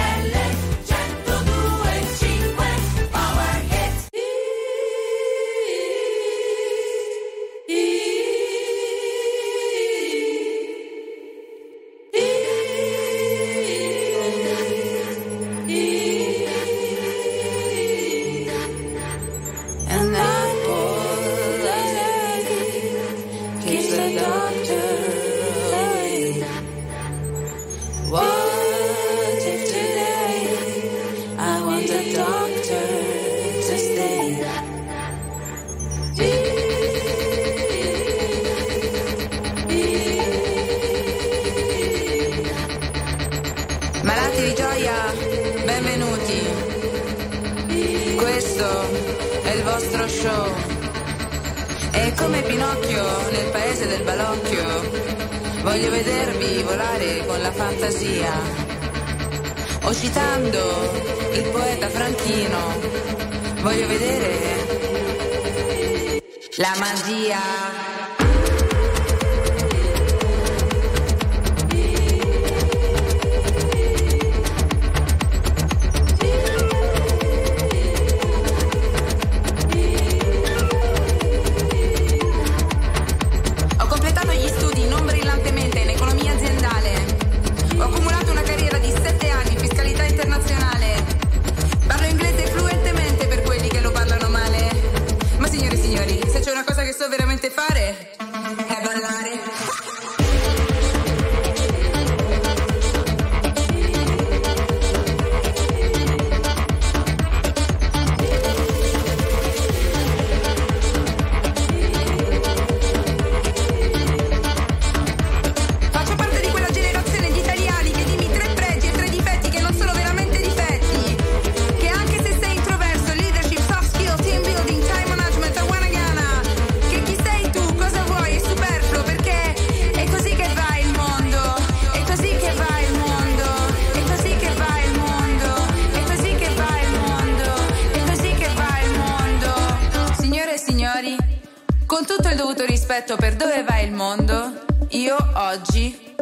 [142.93, 146.15] rispetto per dove va il mondo, io oggi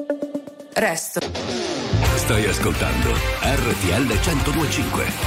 [0.75, 1.19] resto.
[2.15, 3.11] Stai ascoltando
[3.43, 5.20] RTL 1025.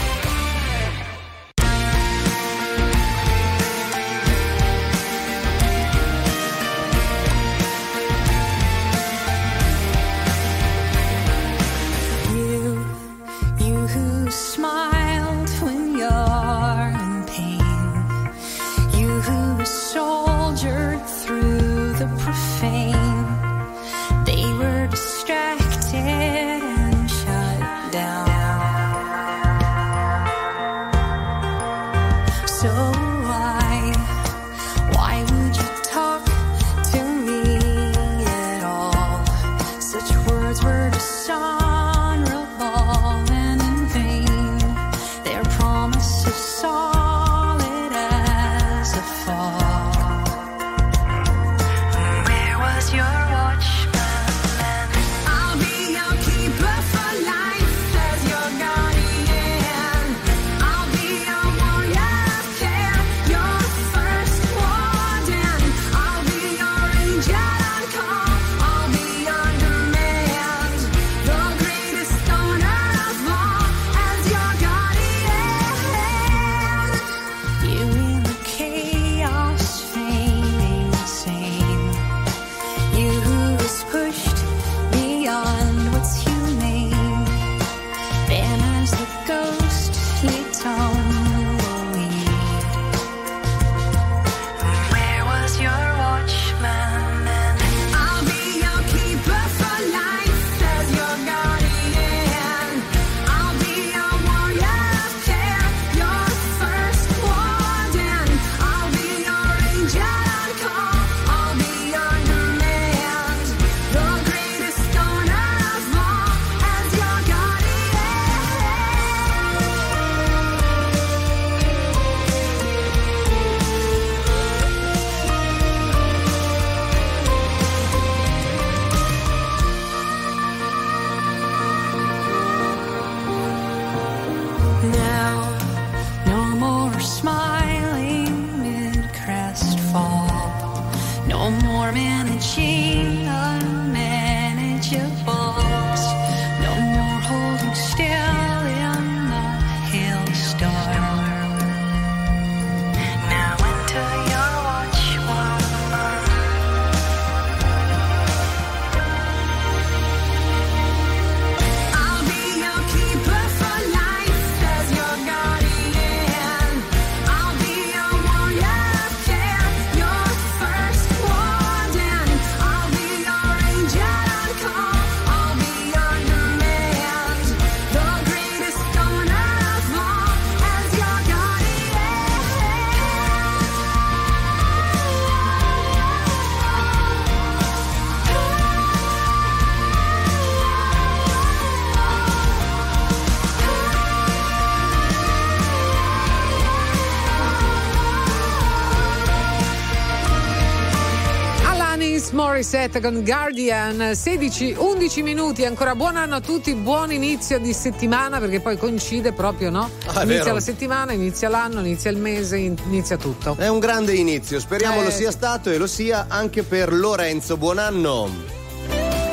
[202.64, 208.40] Morissette con Guardian, 16, 11 minuti, ancora buon anno a tutti, buon inizio di settimana
[208.40, 209.90] perché poi coincide proprio, no?
[210.06, 210.54] Ah, inizia vero.
[210.54, 213.58] la settimana, inizia l'anno, inizia il mese, in- inizia tutto.
[213.60, 217.58] È un grande inizio, speriamo Eh, lo sia stato e lo sia anche per Lorenzo.
[217.58, 218.30] Buon anno.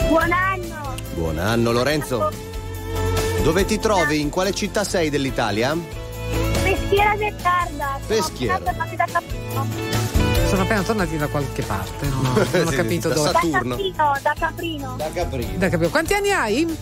[0.08, 0.94] Buon anno!
[1.14, 2.32] Buon anno Lorenzo.
[3.44, 4.20] Dove ti trovi?
[4.20, 5.76] In quale città sei dell'Italia?
[6.64, 8.00] Peschiera del Tarda.
[8.08, 8.60] Peschiera.
[10.50, 11.26] Sono appena tornati da Caprino.
[11.26, 12.22] Da qualche parte, no?
[12.22, 13.30] non ho Sì, capito da dove.
[13.30, 13.76] Da Saturno.
[13.76, 14.94] Caprino, da Caprino.
[14.96, 15.58] Da Caprino.
[15.58, 15.90] Dai, capito.
[15.90, 16.76] Quanti anni hai?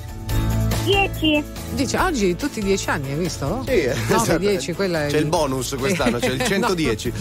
[0.85, 1.45] Dieci.
[1.75, 3.63] Dice, oggi tutti 10 anni, hai visto?
[3.67, 4.39] Sì, 9, esatto.
[4.39, 7.13] 10, quella è C'è il bonus quest'anno, c'è il No, 110.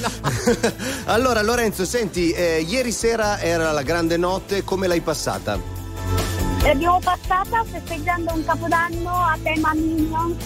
[1.05, 5.59] allora Lorenzo, senti, eh, ieri sera era la grande notte, come l'hai passata?
[6.63, 10.45] L'abbiamo passata festeggiando un capodanno a tema Minions.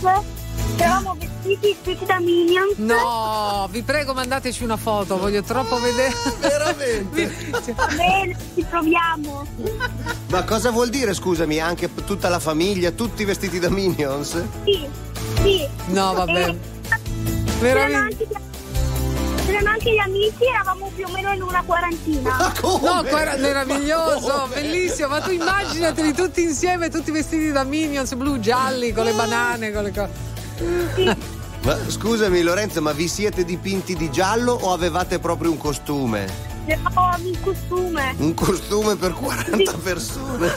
[0.78, 2.78] Eravamo vestiti tutti da Minions.
[2.78, 6.14] No, vi prego mandateci una foto, voglio troppo vedere.
[6.40, 7.36] Veramente?
[7.76, 9.46] Va bene, ci proviamo.
[10.30, 14.42] Ma cosa vuol dire, scusami, anche tutta la famiglia, tutti vestiti da Minions?
[14.64, 14.88] Sì,
[15.42, 15.68] sì.
[15.88, 16.48] No, vabbè.
[16.50, 16.58] E
[17.60, 18.28] C'erano anche,
[19.46, 22.54] c'erano anche gli amici, eravamo più o meno in una quarantina.
[22.64, 25.10] No, guarda, meraviglioso, bellissimo.
[25.10, 29.84] Ma tu immaginateli tutti insieme, tutti vestiti da Minions blu, gialli, con le banane, con
[29.84, 30.30] le cose.
[31.64, 36.50] Ma scusami Lorenzo, ma vi siete dipinti di giallo o avevate proprio un costume?
[36.66, 38.16] Eravamo in costume.
[38.18, 40.52] Un costume per 40 persone?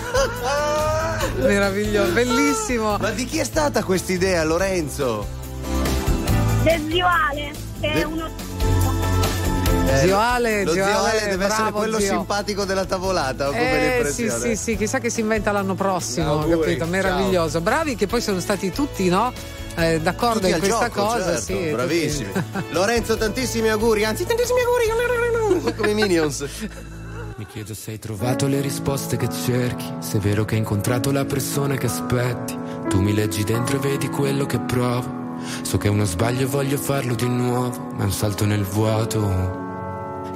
[1.41, 2.97] Meraviglioso, bellissimo.
[2.99, 5.27] Ma di chi è stata questa idea, Lorenzo?
[6.63, 8.29] Del zio Ale, che è De- uno.
[9.87, 12.09] Eh, Zio Ale, lo zio Ale Ale, deve essere bravo, quello zio.
[12.09, 16.41] simpatico della tavolata, ho come Eh, sì, sì, sì, chissà che si inventa l'anno prossimo,
[16.41, 16.87] Auguri, capito?
[16.87, 17.61] Meraviglioso.
[17.61, 19.33] Bravi che poi sono stati tutti, no?
[19.77, 21.53] Eh, d'accordo Tutti in questa gioco, cosa, certo, sì.
[21.53, 22.31] tutti- bravissimi.
[22.71, 26.45] Lorenzo, tantissimi auguri, anzi tantissimi auguri come i Minions.
[27.37, 31.11] Mi chiedo se hai trovato le risposte che cerchi, se è vero che hai incontrato
[31.11, 32.57] la persona che aspetti.
[32.89, 35.23] Tu mi leggi dentro e vedi quello che provo.
[35.63, 38.63] So che è uno sbaglio e voglio farlo di nuovo, ma è un salto nel
[38.63, 39.19] vuoto.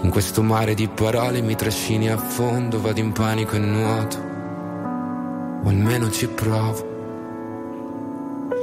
[0.03, 4.17] In questo mare di parole mi trascini a fondo, vado in panico e nuoto.
[5.65, 6.88] O almeno ci provo.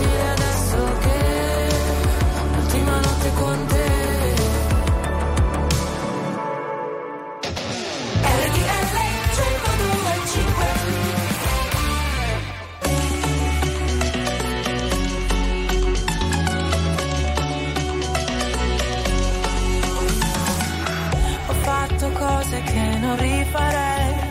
[0.00, 1.18] difficile adesso che
[2.84, 3.88] notte con te.
[8.22, 8.96] RTL
[9.36, 11.08] 102.5
[21.46, 24.28] Ho fatto cose che non rifarei.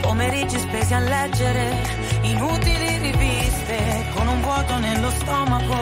[0.00, 2.89] Pomeriggi spesi a leggere inutili
[4.60, 5.76] vuoto nello stomaco.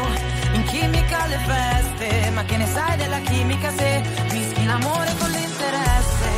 [0.52, 4.02] In chimica alle feste, ma che ne sai della chimica se
[4.32, 6.30] mischi l'amore con l'interesse?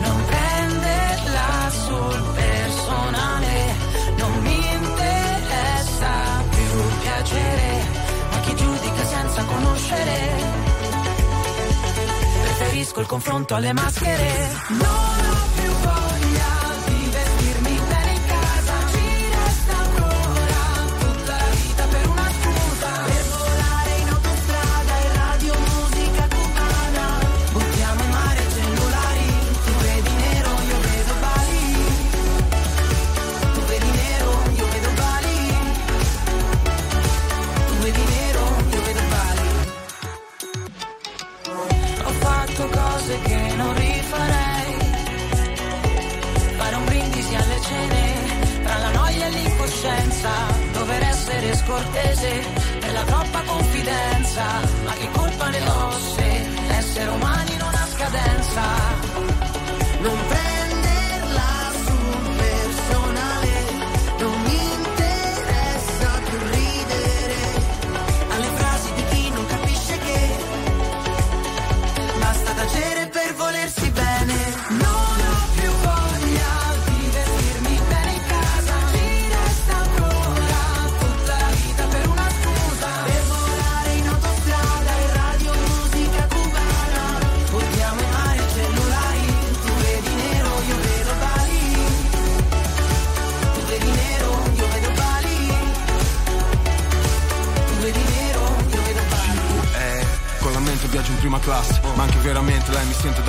[0.00, 3.74] Non prenderla sul personale,
[4.16, 6.10] non mi interessa
[6.50, 7.68] più piacere,
[8.30, 10.16] ma chi giudica senza conoscere.
[12.42, 14.50] Preferisco il confronto alle maschere.
[14.68, 16.17] Non ho più voglia
[51.68, 52.44] essere scortese
[52.80, 54.44] per la troppa confidenza.
[54.84, 58.97] Ma che colpa ne ho se l'essere umani non ha scadenza?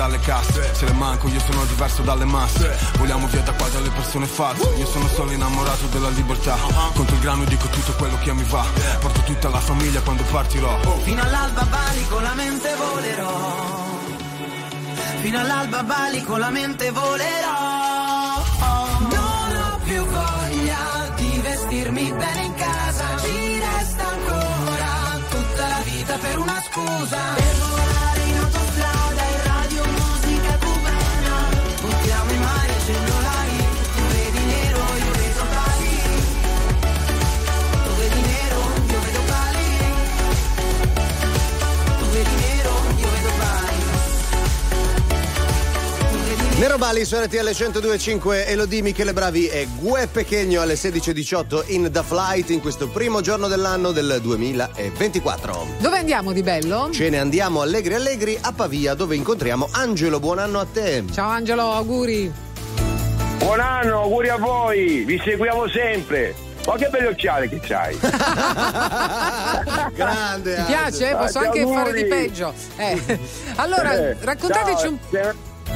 [0.00, 3.90] Dalle casse Se le manco io sono diverso dalle masse Vogliamo via da qua dalle
[3.90, 6.56] persone false Io sono solo innamorato della libertà
[6.94, 8.64] Contro il grano dico tutto quello che mi va
[8.98, 13.88] Porto tutta la famiglia quando partirò Fino all'alba Bali con la mente volerò.
[15.20, 18.42] Fino all'alba Bali con la mente volerò.
[19.00, 23.04] Non ho più voglia di vestirmi bene in casa.
[23.22, 27.69] Ci resta ancora tutta la vita per una scusa.
[46.60, 52.02] Nero Bali su RTL 1025 Elodie Michele Bravi e Gue Pechegno alle 16.18 in The
[52.02, 55.66] Flight in questo primo giorno dell'anno del 2024.
[55.78, 56.90] Dove andiamo di bello?
[56.92, 60.20] Ce ne andiamo allegri allegri a Pavia dove incontriamo Angelo.
[60.20, 61.02] Buon anno a te.
[61.10, 62.30] Ciao Angelo, auguri.
[63.38, 66.34] Buon anno, auguri a voi, vi seguiamo sempre.
[66.66, 67.96] Ma che belli occhiali che c'hai!
[69.96, 70.56] Grande!
[70.56, 71.08] Ti piace?
[71.08, 71.16] Eh?
[71.16, 72.02] Posso Tanti anche fare auguri.
[72.02, 72.52] di peggio.
[72.76, 73.18] Eh.
[73.54, 74.98] Allora, Eh, raccontateci ciao, un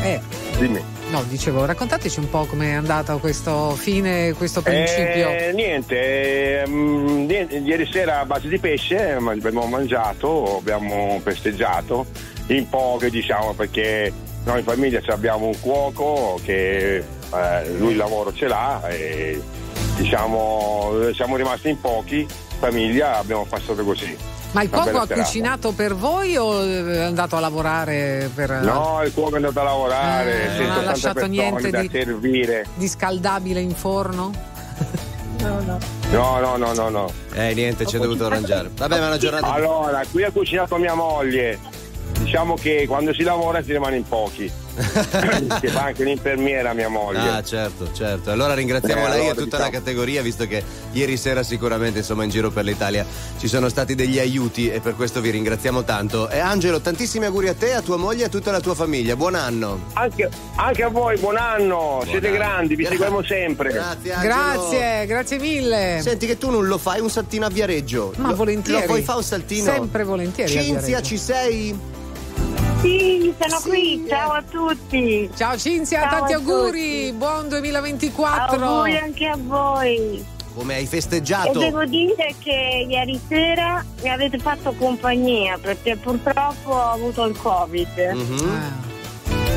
[0.02, 0.20] eh, Eh,
[0.58, 0.82] Dimmi.
[1.10, 5.28] no, dicevo, raccontateci un po' com'è andato questo fine, questo principio.
[5.30, 12.06] Eh, niente, niente, ieri sera a base di pesce abbiamo mangiato, abbiamo festeggiato
[12.48, 14.12] in poche diciamo perché
[14.44, 17.04] noi in famiglia abbiamo un cuoco che eh,
[17.78, 19.40] lui il lavoro ce l'ha e
[19.96, 22.26] diciamo siamo rimasti in pochi,
[22.58, 24.16] famiglia abbiamo passato così.
[24.54, 28.50] Ma il cuoco ha cucinato per voi o è andato a lavorare per.
[28.62, 31.80] No, il cuoco è andato a lavorare, Eh, non 180 ha lasciato persone niente da
[31.80, 32.66] di- servire.
[32.74, 34.32] di scaldabile in forno?
[35.40, 37.12] No, no, no, no, no.
[37.34, 38.70] Eh, niente, ci è dovuto arrangiare.
[38.74, 39.52] Vabbè, ma è una giornata.
[39.52, 41.58] Allora, qui ha cucinato mia moglie.
[42.20, 44.50] Diciamo che quando si lavora si rimane in pochi.
[45.60, 47.18] che fa anche l'infermiera mia moglie.
[47.20, 48.30] Ah, certo, certo.
[48.30, 50.62] Allora ringraziamo Eh, lei e allora, tutta la diciamo- categoria, visto che
[50.92, 53.04] ieri sera sicuramente, insomma, in giro per l'Italia
[53.38, 56.28] ci sono stati degli aiuti e per questo vi ringraziamo tanto.
[56.28, 59.14] E Angelo, tantissimi auguri a te, a tua moglie e a tutta la tua famiglia.
[59.16, 59.80] Buon anno.
[59.94, 62.36] Anche, anche a voi, buon anno, siete anno.
[62.36, 63.70] grandi, vi seguiamo sempre.
[63.70, 64.34] Grazie, Angelo.
[64.34, 65.98] Grazie, grazie mille.
[66.02, 68.12] Senti che tu non lo fai un saltino a Viareggio.
[68.16, 68.80] Ma Lo- volentieri.
[68.80, 69.72] Lo puoi fare un saltino?
[69.72, 71.92] Sempre volentieri a Cinzia, ci sei?
[72.84, 75.30] Sì, sono qui, ciao a tutti.
[75.34, 78.62] Ciao Cinzia, Ciao tanti auguri, buon 2024.
[78.62, 80.22] Auguri anche a voi.
[80.54, 81.58] Come hai E festeggiato?
[81.58, 88.10] devo dire che ieri sera mi avete fatto compagnia perché purtroppo ho avuto il Covid.
[88.12, 88.92] Mhm.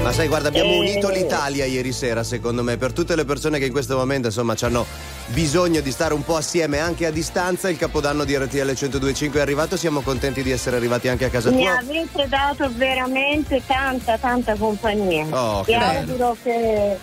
[0.03, 0.77] Ma sai, guarda, abbiamo Eh.
[0.79, 4.55] unito l'Italia ieri sera, secondo me, per tutte le persone che in questo momento, insomma,
[4.61, 4.85] hanno
[5.27, 7.69] bisogno di stare un po' assieme anche a distanza.
[7.69, 11.49] Il capodanno di RTL 1025 è arrivato, siamo contenti di essere arrivati anche a casa
[11.49, 11.77] Mi tua.
[11.79, 15.25] avete dato veramente tanta, tanta compagnia.
[15.29, 15.99] Oh, e bello.
[16.11, 16.97] auguro che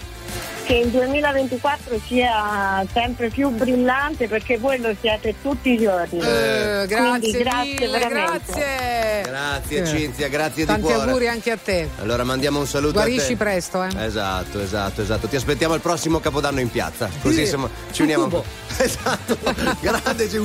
[0.64, 6.18] che il 2024 sia sempre più brillante perché voi lo siete tutti i giorni.
[6.20, 8.52] Eh, Quindi grazie grazie mille, veramente.
[8.52, 9.22] grazie.
[9.24, 9.86] Grazie Eh.
[9.86, 11.02] Cinzia, grazie Tanti di cuore.
[11.02, 11.88] auguri anche a te.
[12.00, 13.36] Allora mandiamo un saluto Guarisci a te.
[13.36, 14.04] presto, eh.
[14.04, 15.26] Esatto, esatto, esatto.
[15.26, 17.10] Ti aspettiamo al prossimo Capodanno in piazza.
[17.20, 18.44] Così Sì, insomma ci un uniamo.
[18.78, 19.36] Esatto.
[19.80, 20.40] Grande, ci-.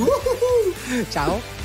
[1.10, 1.58] Ciao.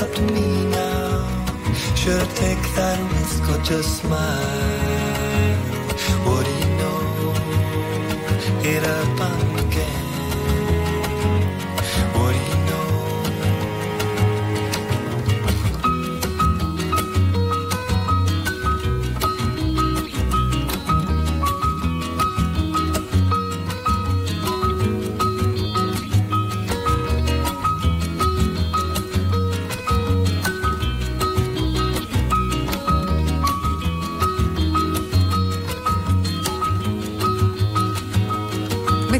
[0.00, 1.26] It's up to me now.
[1.94, 5.56] Should I take that risk or just smile?
[6.24, 7.00] What do you know?
[8.62, 9.39] It happened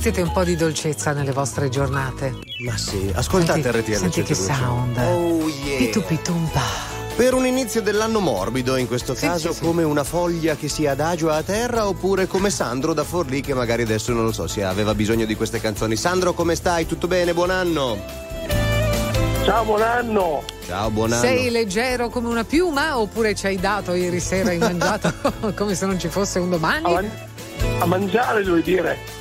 [0.02, 2.34] Mettete un po' di dolcezza nelle vostre giornate.
[2.64, 4.54] Ma sì, ascoltate Senti- RTL Senti che 102.
[4.54, 4.96] sound.
[4.96, 5.76] Oh yeah.
[5.76, 6.62] Pitu pitumpa.
[7.16, 11.42] Per un inizio dell'anno morbido, in questo caso, come una foglia che si adagio a
[11.42, 15.26] terra, oppure come Sandro da Forlì, che magari adesso non lo so se aveva bisogno
[15.26, 15.96] di queste canzoni.
[15.96, 16.86] Sandro, come stai?
[16.86, 17.34] Tutto bene?
[17.34, 17.98] Buon anno!
[19.44, 20.42] Ciao, buon anno!
[20.66, 21.20] Ciao, buon anno.
[21.20, 25.12] Sei leggero come una piuma oppure ci hai dato ieri sera hai mangiato
[25.54, 27.10] come se non ci fosse un domani?
[27.80, 29.18] A mangiare, devo dire.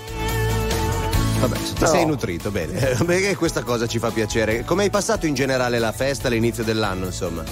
[1.40, 1.88] Vabbè, ti No.
[1.88, 2.74] sei nutrito, bene.
[3.06, 4.64] Perché questa cosa ci fa piacere.
[4.66, 7.44] Come hai passato in generale la festa all'inizio dell'anno, insomma?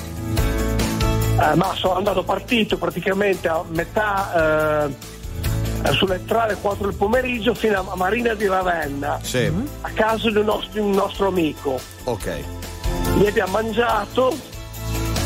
[1.39, 7.53] Eh, ma sono andato partito praticamente a metà eh, sulle 3 alle 4 del pomeriggio
[7.53, 9.49] fino a Marina di Ravenna Sì.
[9.81, 11.79] a casa di un nostro, un nostro amico.
[12.05, 12.43] Ok.
[13.17, 14.35] Lì abbiamo mangiato,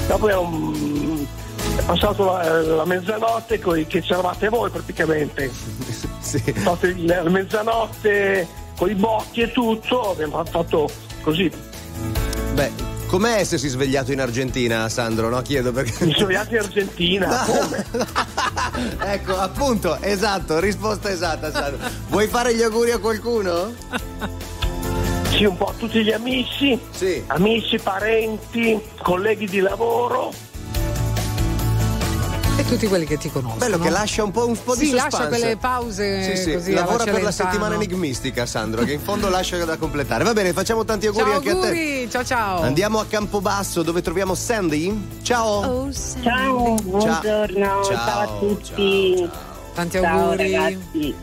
[0.08, 1.26] dopo un-
[1.78, 5.50] è passato la, la mezzanotte coi- che c'eravate voi praticamente.
[6.40, 7.06] sì.
[7.06, 8.48] la mezzanotte
[8.78, 10.90] con i botti e tutto, abbiamo fatto
[11.22, 11.52] così.
[12.54, 12.72] Beh,
[13.08, 15.30] com'è essersi svegliato in Argentina, Sandro?
[15.30, 16.06] No, chiedo perché.
[16.06, 17.86] Mi svegliato in Argentina, come?
[19.14, 21.88] ecco, appunto, esatto, risposta esatta, Sandro.
[22.08, 23.74] Vuoi fare gli auguri a qualcuno?
[25.30, 26.80] Sì, un po' a tutti gli amici,
[27.28, 30.51] amici, parenti, colleghi di lavoro.
[32.72, 33.60] Tutti quelli che ti conoscono.
[33.60, 35.40] Bello che lascia un po', un po' di Sì, lascia suspense.
[35.40, 39.58] quelle pause Sì, sì, così lavora per la settimana enigmistica, Sandro, che in fondo lascia
[39.66, 40.24] da completare.
[40.24, 41.60] Va bene, facciamo tanti auguri Ciao anche a te.
[41.60, 42.62] auguri, ciao ciao.
[42.62, 45.20] Andiamo a Campobasso dove troviamo Sandy.
[45.22, 45.90] Ciao.
[46.24, 49.30] Ciao, buongiorno, ciao, a tutti.
[49.74, 50.52] Tanti Ciao, auguri.
[50.54, 51.16] ragazzi.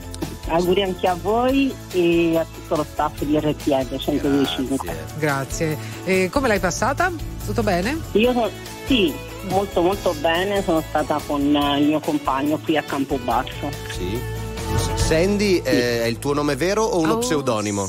[0.49, 4.97] Auguri anche a voi e a tutto lo staff di RTL 125.
[5.19, 5.79] Grazie.
[6.05, 7.11] E come l'hai passata?
[7.47, 7.99] Tutto bene?
[8.13, 8.51] Io
[8.87, 9.15] sì,
[9.49, 13.71] molto molto bene, sono stata con eh, il mio compagno qui a Campobasso.
[13.91, 14.19] Sì.
[14.95, 17.89] Sandy eh, è il tuo nome vero o uno pseudonimo?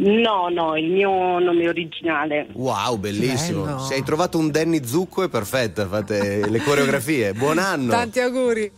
[0.00, 2.46] No, no, il mio nome originale.
[2.52, 3.64] Wow, bellissimo.
[3.64, 3.78] Bello.
[3.80, 7.34] Se hai trovato un Danny Zucco è perfetta, fate le coreografie.
[7.34, 7.90] Buon anno.
[7.90, 8.72] Tanti auguri.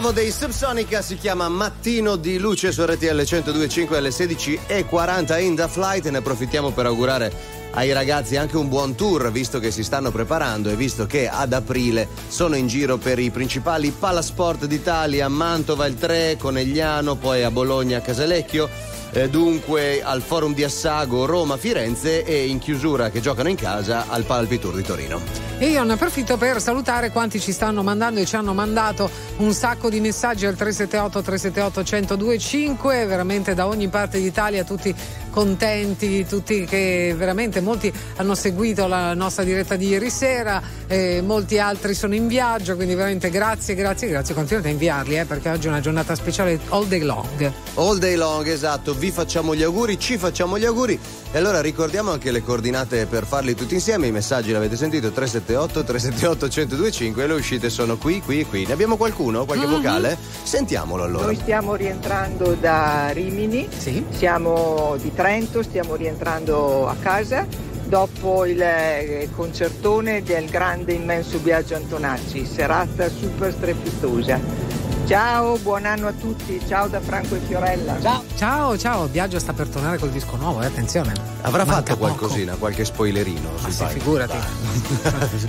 [0.00, 5.66] Nuovo dei Subsonica si chiama Mattino di luce su RTL 1025 alle 16.40 in The
[5.66, 7.32] Flight ne approfittiamo per augurare
[7.72, 11.52] ai ragazzi anche un buon tour visto che si stanno preparando e visto che ad
[11.52, 17.50] aprile sono in giro per i principali palasport d'Italia, Mantova il 3, Conegliano, poi a
[17.50, 18.97] Bologna, Casalecchio.
[19.10, 24.06] Eh, dunque al Forum di Assago, Roma, Firenze e in chiusura che giocano in casa
[24.08, 25.20] al Palpi Tour di Torino.
[25.58, 29.52] E io ne approfitto per salutare quanti ci stanno mandando e ci hanno mandato un
[29.52, 34.94] sacco di messaggi al 378 378 1025, veramente da ogni parte d'Italia, tutti
[35.30, 41.58] contenti, tutti che veramente molti hanno seguito la nostra diretta di ieri sera, eh, molti
[41.58, 44.34] altri sono in viaggio, quindi veramente grazie, grazie, grazie.
[44.34, 47.52] Continuate a inviarli eh, perché oggi è una giornata speciale all day long.
[47.74, 50.98] All day long, esatto, vi facciamo gli auguri, ci facciamo gli auguri
[51.30, 55.84] e allora ricordiamo anche le coordinate per farli tutti insieme, i messaggi l'avete sentito 378
[55.84, 58.64] 378 1025 e le uscite sono qui, qui e qui.
[58.66, 59.44] Ne abbiamo qualcuno?
[59.44, 59.76] Qualche Mm-hmm.
[59.76, 60.16] vocale?
[60.42, 61.26] Sentiamolo allora.
[61.26, 63.68] Noi stiamo rientrando da Rimini,
[64.10, 67.46] siamo di Trento, stiamo rientrando a casa
[67.84, 74.67] dopo il eh, concertone del grande immenso Biagio Antonacci, serata super strepitosa.
[75.08, 77.98] Ciao, buon anno a tutti, ciao da Franco e Fiorella.
[77.98, 79.06] Ciao, ciao, ciao.
[79.06, 81.14] Biagio sta per tornare col disco nuovo, eh, attenzione.
[81.40, 82.14] Avrà Manca fatto poco.
[82.14, 83.50] qualcosina, qualche spoilerino?
[83.62, 83.86] Ma palco?
[83.86, 84.36] figurati.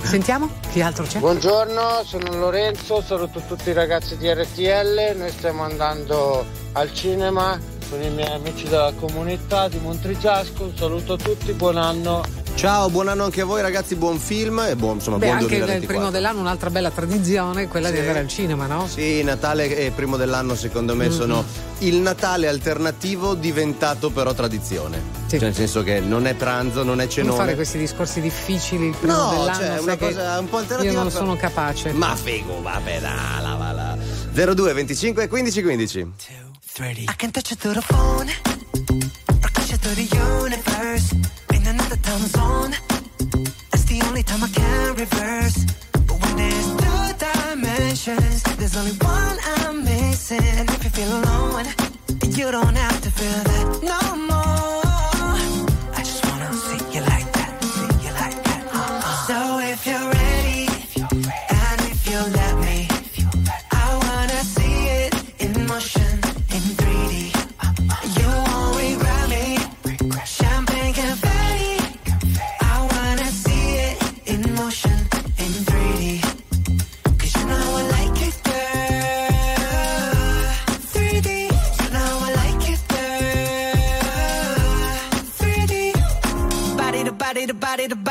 [0.00, 1.18] Sentiamo chi altro c'è?
[1.18, 6.42] Buongiorno, sono Lorenzo, saluto tutti i ragazzi di RTL, noi stiamo andando
[6.72, 7.58] al cinema
[7.90, 12.22] con i miei amici della comunità di Montrigiasco, un saluto a tutti, buon anno.
[12.60, 15.48] Ciao, buon anno anche a voi ragazzi, buon film e buon, insomma, Beh, buon anche
[15.56, 15.86] nel 2024.
[15.96, 18.00] primo dell'anno un'altra bella tradizione, quella di Sì.
[18.02, 18.86] andare al cinema, no?
[18.86, 21.10] Sì, Natale e primo dell'anno secondo me Mhm.
[21.14, 21.42] sono
[21.78, 25.00] il Natale alternativo diventato però tradizione.
[25.30, 27.36] Cioè nel senso che non è pranzo, non è Non cenone.
[27.38, 29.54] fare questi discorsi difficili il primo No, dell'anno.
[29.58, 31.92] cioè, una cosa un po' alternativa, Io non però- sono capace.
[31.92, 33.96] Ma figo, vabbè, dai, la, la, la.
[34.32, 36.00] 02 25 15 15.
[36.78, 38.30] I can touch the phone,
[39.42, 39.78] or touch you
[42.36, 42.72] zone,
[43.70, 45.58] that's the only time I can reverse.
[46.06, 50.44] But when there's two dimensions, there's only one I'm missing.
[50.58, 51.66] And if you feel alone,
[52.38, 54.39] you don't have to feel that no more.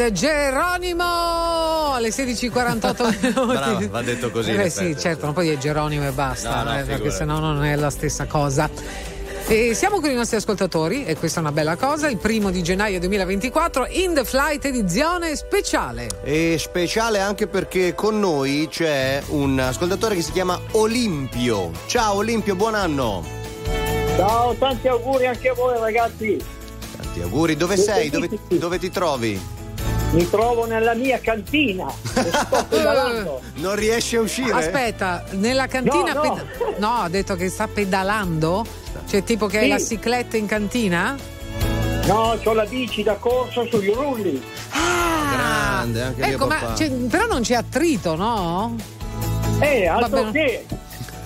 [0.00, 3.52] Shepherd Geronimo alle 16.48 minuti.
[3.52, 5.00] Bravo, va detto così, Eh sì, effetti.
[5.00, 7.90] certo, non poi è Geronimo e basta, No, no, eh, perché sennò non è la
[7.90, 8.70] stessa cosa.
[9.46, 12.62] E siamo con i nostri ascoltatori e questa è una bella cosa, il primo di
[12.62, 16.06] gennaio 2024 in The Flight edizione speciale.
[16.22, 21.72] E speciale anche perché con noi c'è un ascoltatore che si chiama Olimpio.
[21.86, 23.22] Ciao Olimpio, buon anno.
[24.16, 26.38] Ciao, tanti auguri anche a voi ragazzi.
[26.96, 27.54] Tanti auguri.
[27.56, 28.08] Dove sei?
[28.08, 29.58] Dove, dove ti trovi?
[30.12, 33.40] Mi trovo nella mia cantina e sto pedalando.
[33.56, 34.52] Non riesci a uscire?
[34.52, 36.34] Aspetta, nella cantina No, no.
[36.34, 38.64] ped- no, ha detto che sta pedalando?
[39.08, 39.70] Cioè tipo che hai Sì.
[39.70, 41.16] la cicletta in cantina?
[42.06, 44.42] No, ho la bici da corso sugli rulli.
[44.72, 46.72] Grande, anche mio Ecco, ma papà.
[46.72, 48.74] c'è- però non c'è attrito, no?
[49.60, 50.66] Eh, altro che.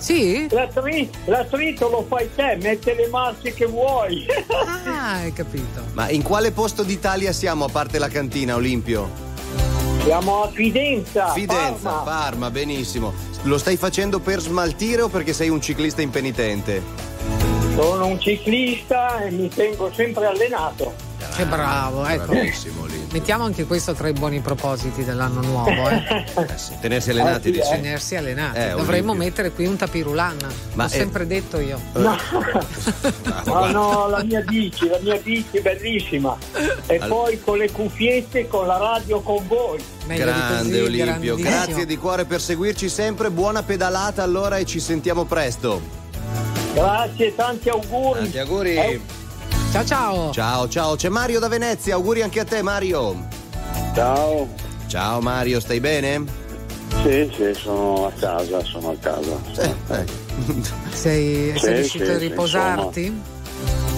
[0.05, 0.45] Sì?
[0.51, 4.27] L'attri- L'attrito lo fai te, mette le marce che vuoi.
[4.87, 5.81] Ah, hai capito.
[5.93, 9.09] Ma in quale posto d'Italia siamo a parte la cantina, Olimpio?
[10.03, 11.31] Siamo a Fidenza.
[11.33, 12.01] Fidenza, Parma.
[12.03, 13.13] Parma, benissimo.
[13.43, 16.83] Lo stai facendo per smaltire o perché sei un ciclista impenitente?
[17.75, 20.93] Sono un ciclista e mi tengo sempre allenato.
[21.35, 22.33] Che bravo, ecco.
[23.11, 26.23] Mettiamo anche questo tra i buoni propositi dell'anno nuovo, eh.
[26.79, 27.69] Tenersi allenati, Eh, sì, dici?
[27.69, 28.57] Tenersi allenati.
[28.59, 29.13] Eh, Dovremmo Olimpio.
[29.15, 30.37] mettere qui un tapirulan.
[30.73, 31.79] Ma L'ho è- sempre detto io.
[31.93, 32.17] No.
[33.45, 36.37] Ma no, la mia bici, la mia bici è bellissima.
[36.85, 39.83] E Al- poi con le cuffiette, con la radio con voi.
[40.05, 43.29] Grande Olimpio, grazie di cuore per seguirci sempre.
[43.31, 46.03] Buona pedalata allora e ci sentiamo presto.
[46.75, 48.19] Grazie, tanti auguri.
[48.19, 48.75] Tanti auguri.
[48.75, 48.99] Eh,
[49.71, 50.31] Ciao ciao.
[50.31, 53.27] Ciao, ciao, c'è Mario da Venezia, auguri anche a te Mario.
[53.93, 54.47] Ciao.
[54.87, 56.23] Ciao Mario, stai bene?
[57.01, 59.37] Sì, sì, sono a casa, sono a casa.
[60.91, 63.21] Sei, sei Sì, riuscito sì, a riposarti?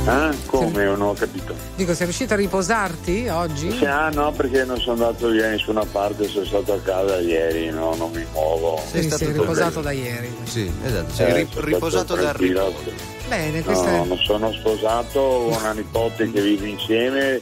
[0.07, 0.85] Ah, come?
[0.85, 1.53] Non ho capito.
[1.75, 3.71] Dico, sei riuscito a riposarti oggi?
[3.71, 7.19] Sì, ah, no, perché non sono andato via da nessuna parte, sono stato a casa
[7.19, 8.81] ieri, no, non mi muovo.
[8.89, 10.33] Quindi sei riposato da ieri.
[10.43, 12.91] Sì, esatto, sei Eh, ri- sono riposato dal riposo.
[13.27, 14.03] Bene, No, questo è.
[14.05, 17.41] non sono sposato, ho una nipote che vive insieme,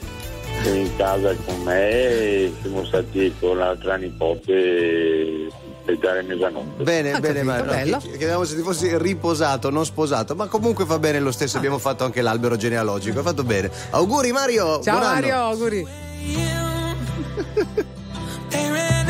[0.64, 5.46] è in casa con me e siamo stati con l'altra nipote
[5.86, 6.82] per dare mezzanotte.
[6.82, 7.64] Bene, Ho bene capito, Mario.
[7.64, 7.96] bello.
[7.98, 11.78] Ch- Chiedevamo se ti fossi riposato, non sposato, ma comunque va bene lo stesso, abbiamo
[11.78, 13.70] fatto anche l'albero genealogico, hai fatto bene.
[13.90, 14.80] Auguri Mario!
[14.82, 15.20] Ciao buon anno.
[15.20, 15.86] Mario, auguri.
[18.48, 19.06] They ran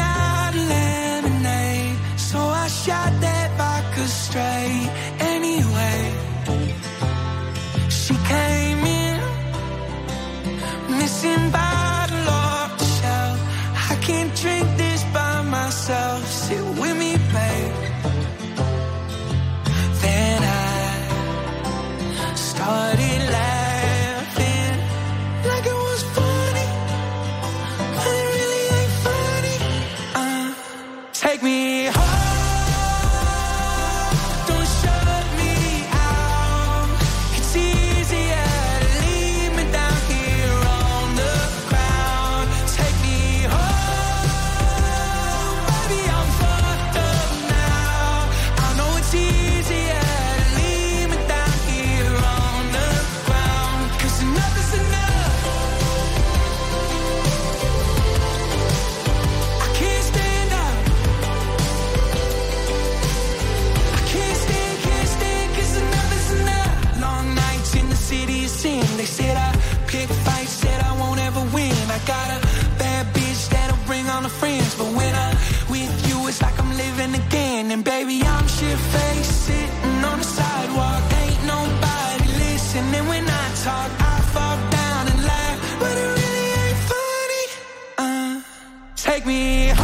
[89.27, 89.76] me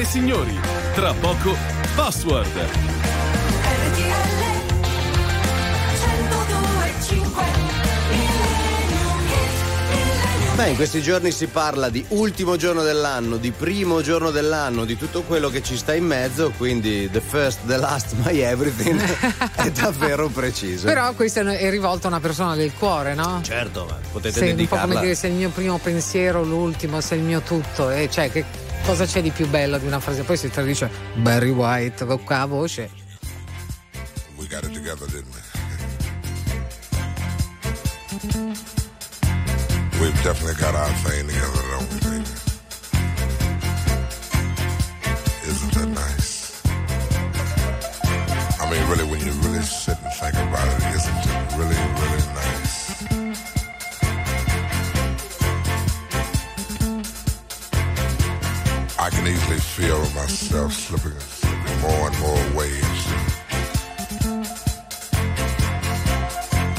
[0.00, 0.58] e signori,
[0.94, 1.54] tra poco
[1.94, 2.68] Password.
[10.54, 14.96] Beh, in questi giorni si parla di ultimo giorno dell'anno, di primo giorno dell'anno, di
[14.96, 19.00] tutto quello che ci sta in mezzo, quindi the first, the last, my everything
[19.56, 20.86] è davvero preciso.
[20.86, 23.40] Però questo è rivolto a una persona del cuore, no?
[23.42, 24.86] Certo, ma potete Sei un po' dedicarla.
[24.86, 27.90] come dire se è il mio primo pensiero, l'ultimo, se è il mio tutto.
[27.90, 28.44] E cioè, che
[28.84, 30.22] cosa c'è di più bello di una frase?
[30.22, 32.90] Poi si traduce Barry White con qua voce.
[34.36, 35.40] We got it together, didn't we?
[40.00, 42.24] We've definitely got our thing together, don't we, baby?
[45.46, 46.62] Isn't that nice?
[48.60, 52.09] I mean, really, when you really sit and think about it, isn't it really, really
[59.10, 63.06] I can easily feel myself slipping, slipping more and more waves.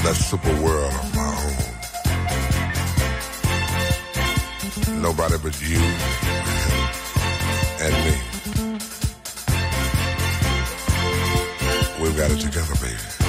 [0.03, 1.27] That super world of my
[4.87, 5.01] own.
[5.01, 5.81] Nobody but you
[7.81, 8.15] and me.
[12.01, 13.20] We've got it together, baby.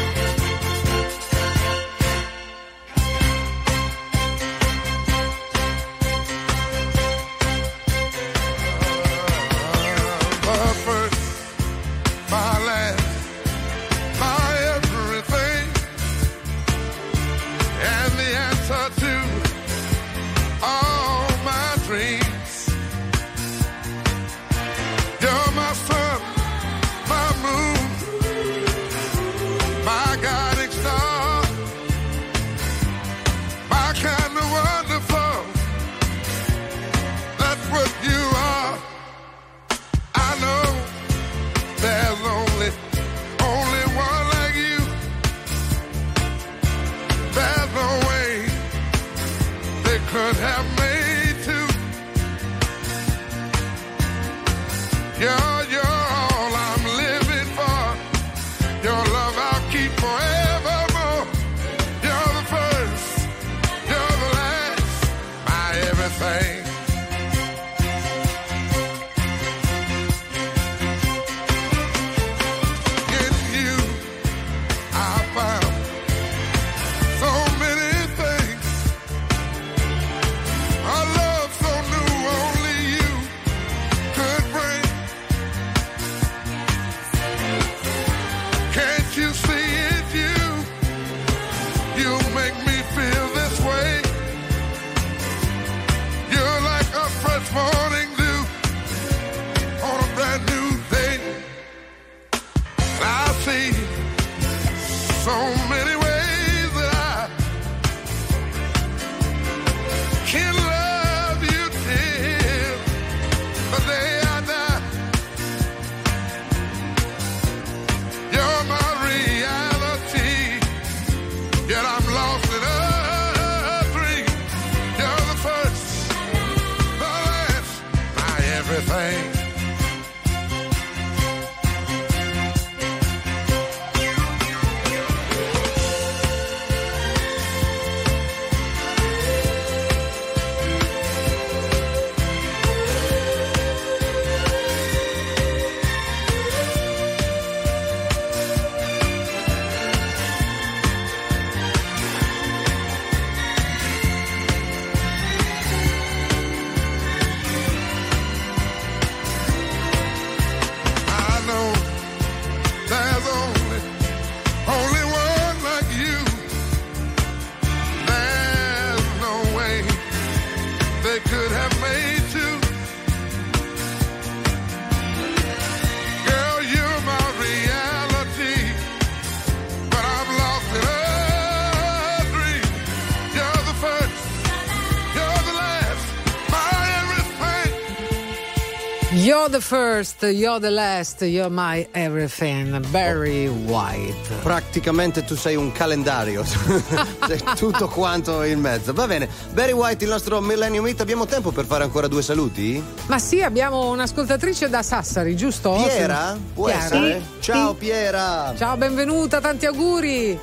[189.53, 192.81] The first, you're the last, you're my everything.
[192.91, 194.15] Barry White.
[194.43, 196.43] Praticamente tu sei un calendario,
[197.29, 198.95] sei tutto quanto in mezzo.
[198.95, 202.83] Va bene, Barry White, il nostro Millennium Hit, abbiamo tempo per fare ancora due saluti?
[203.07, 205.73] Ma sì, abbiamo un'ascoltatrice da Sassari, giusto?
[205.73, 206.35] Piera?
[206.55, 206.85] Può Chiara?
[206.85, 207.23] essere?
[207.41, 208.55] Ciao Piera!
[208.57, 210.39] Ciao, benvenuta, tanti auguri.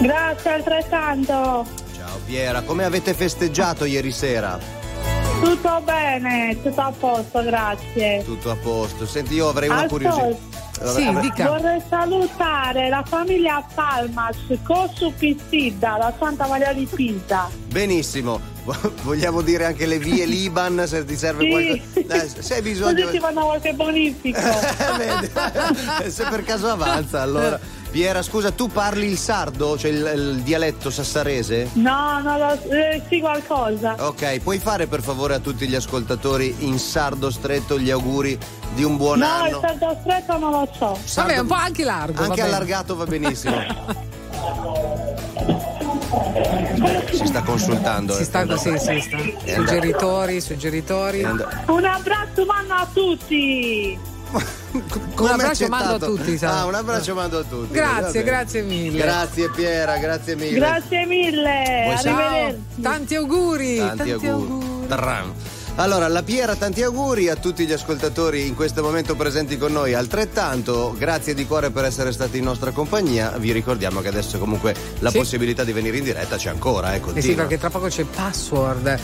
[0.00, 1.66] Grazie altrettanto.
[1.94, 4.77] Ciao Piera, come avete festeggiato ieri sera?
[5.40, 8.22] Tutto bene, tutto a posto, grazie.
[8.24, 9.06] Tutto a posto.
[9.06, 10.10] Senti, io avrei una Ascolta.
[10.10, 10.56] curiosità.
[10.80, 17.48] Avrei- Vorrei salutare la famiglia Palmas, Cosu Pissidda, da Santa Maria di Pisa.
[17.66, 18.40] Benissimo.
[19.02, 21.48] Vogliamo dire anche le vie Liban se ti serve Sì.
[21.50, 22.24] qualcosa.
[22.24, 23.00] Eh, se hai bisogno.
[23.02, 24.40] Così ti fanno qualche bonifico.
[24.98, 25.30] Vedi?
[26.10, 27.58] se per caso avanza, allora.
[27.90, 31.70] Piera, scusa, tu parli il sardo, cioè il, il dialetto sassarese?
[31.74, 33.96] No, non lo eh, sì qualcosa.
[33.98, 38.38] Ok, puoi fare per favore a tutti gli ascoltatori in sardo stretto gli auguri
[38.74, 39.46] di un buon no, anno?
[39.46, 40.98] il saldo stretto non lo so.
[41.14, 42.22] Vabbè, un po' anche largo.
[42.22, 43.56] Anche allargato va benissimo.
[47.10, 48.12] si sta consultando.
[48.14, 48.24] Si eh.
[48.24, 49.16] sta così, si sta.
[49.44, 51.22] È Suggeritori, suggeritori.
[51.22, 54.16] Un abbraccio mando a tutti.
[54.30, 56.38] Come un abbraccio mando a tutti.
[56.44, 57.72] Ah, un abbraccio mando a tutti.
[57.72, 58.98] Grazie, grazie mille.
[58.98, 60.58] Grazie Piera, grazie mille.
[60.58, 61.94] Grazie mille.
[61.94, 62.62] Arrivederci.
[62.82, 63.76] Tanti auguri.
[63.78, 64.86] Tanti, auguri.
[64.86, 65.32] Tram.
[65.76, 69.94] Allora, la Piera, tanti auguri a tutti gli ascoltatori in questo momento presenti con noi.
[69.94, 73.30] Altrettanto, grazie di cuore per essere stati in nostra compagnia.
[73.38, 75.18] Vi ricordiamo che adesso comunque la Sì.
[75.18, 77.28] possibilità di venire in diretta c'è ancora, eh, Eh continua.
[77.28, 78.98] sì, perché tra poco c'è il password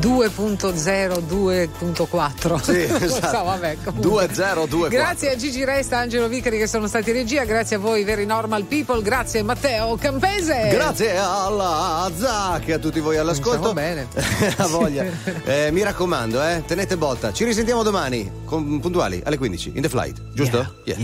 [0.00, 2.60] 2.0, 2.4.
[2.60, 3.44] Sì, lo so, esatto.
[3.44, 4.10] vabbè, comunque.
[4.10, 4.88] 2024.
[4.88, 8.24] Grazie a Gigi Resta, Angelo Vicari che sono stati in regia, grazie a voi, Very
[8.24, 10.68] Normal People, grazie a Matteo Campese.
[10.70, 13.72] Grazie alla Zac e a tutti voi all'ascolto.
[13.72, 14.54] Cominciamo bene.
[14.56, 15.40] a voglia.
[15.52, 17.32] Eh, mi raccomando, eh, tenete botta.
[17.32, 20.74] Ci risentiamo domani, con, puntuali alle 15, in The Flight, giusto?
[20.84, 20.98] Yeah.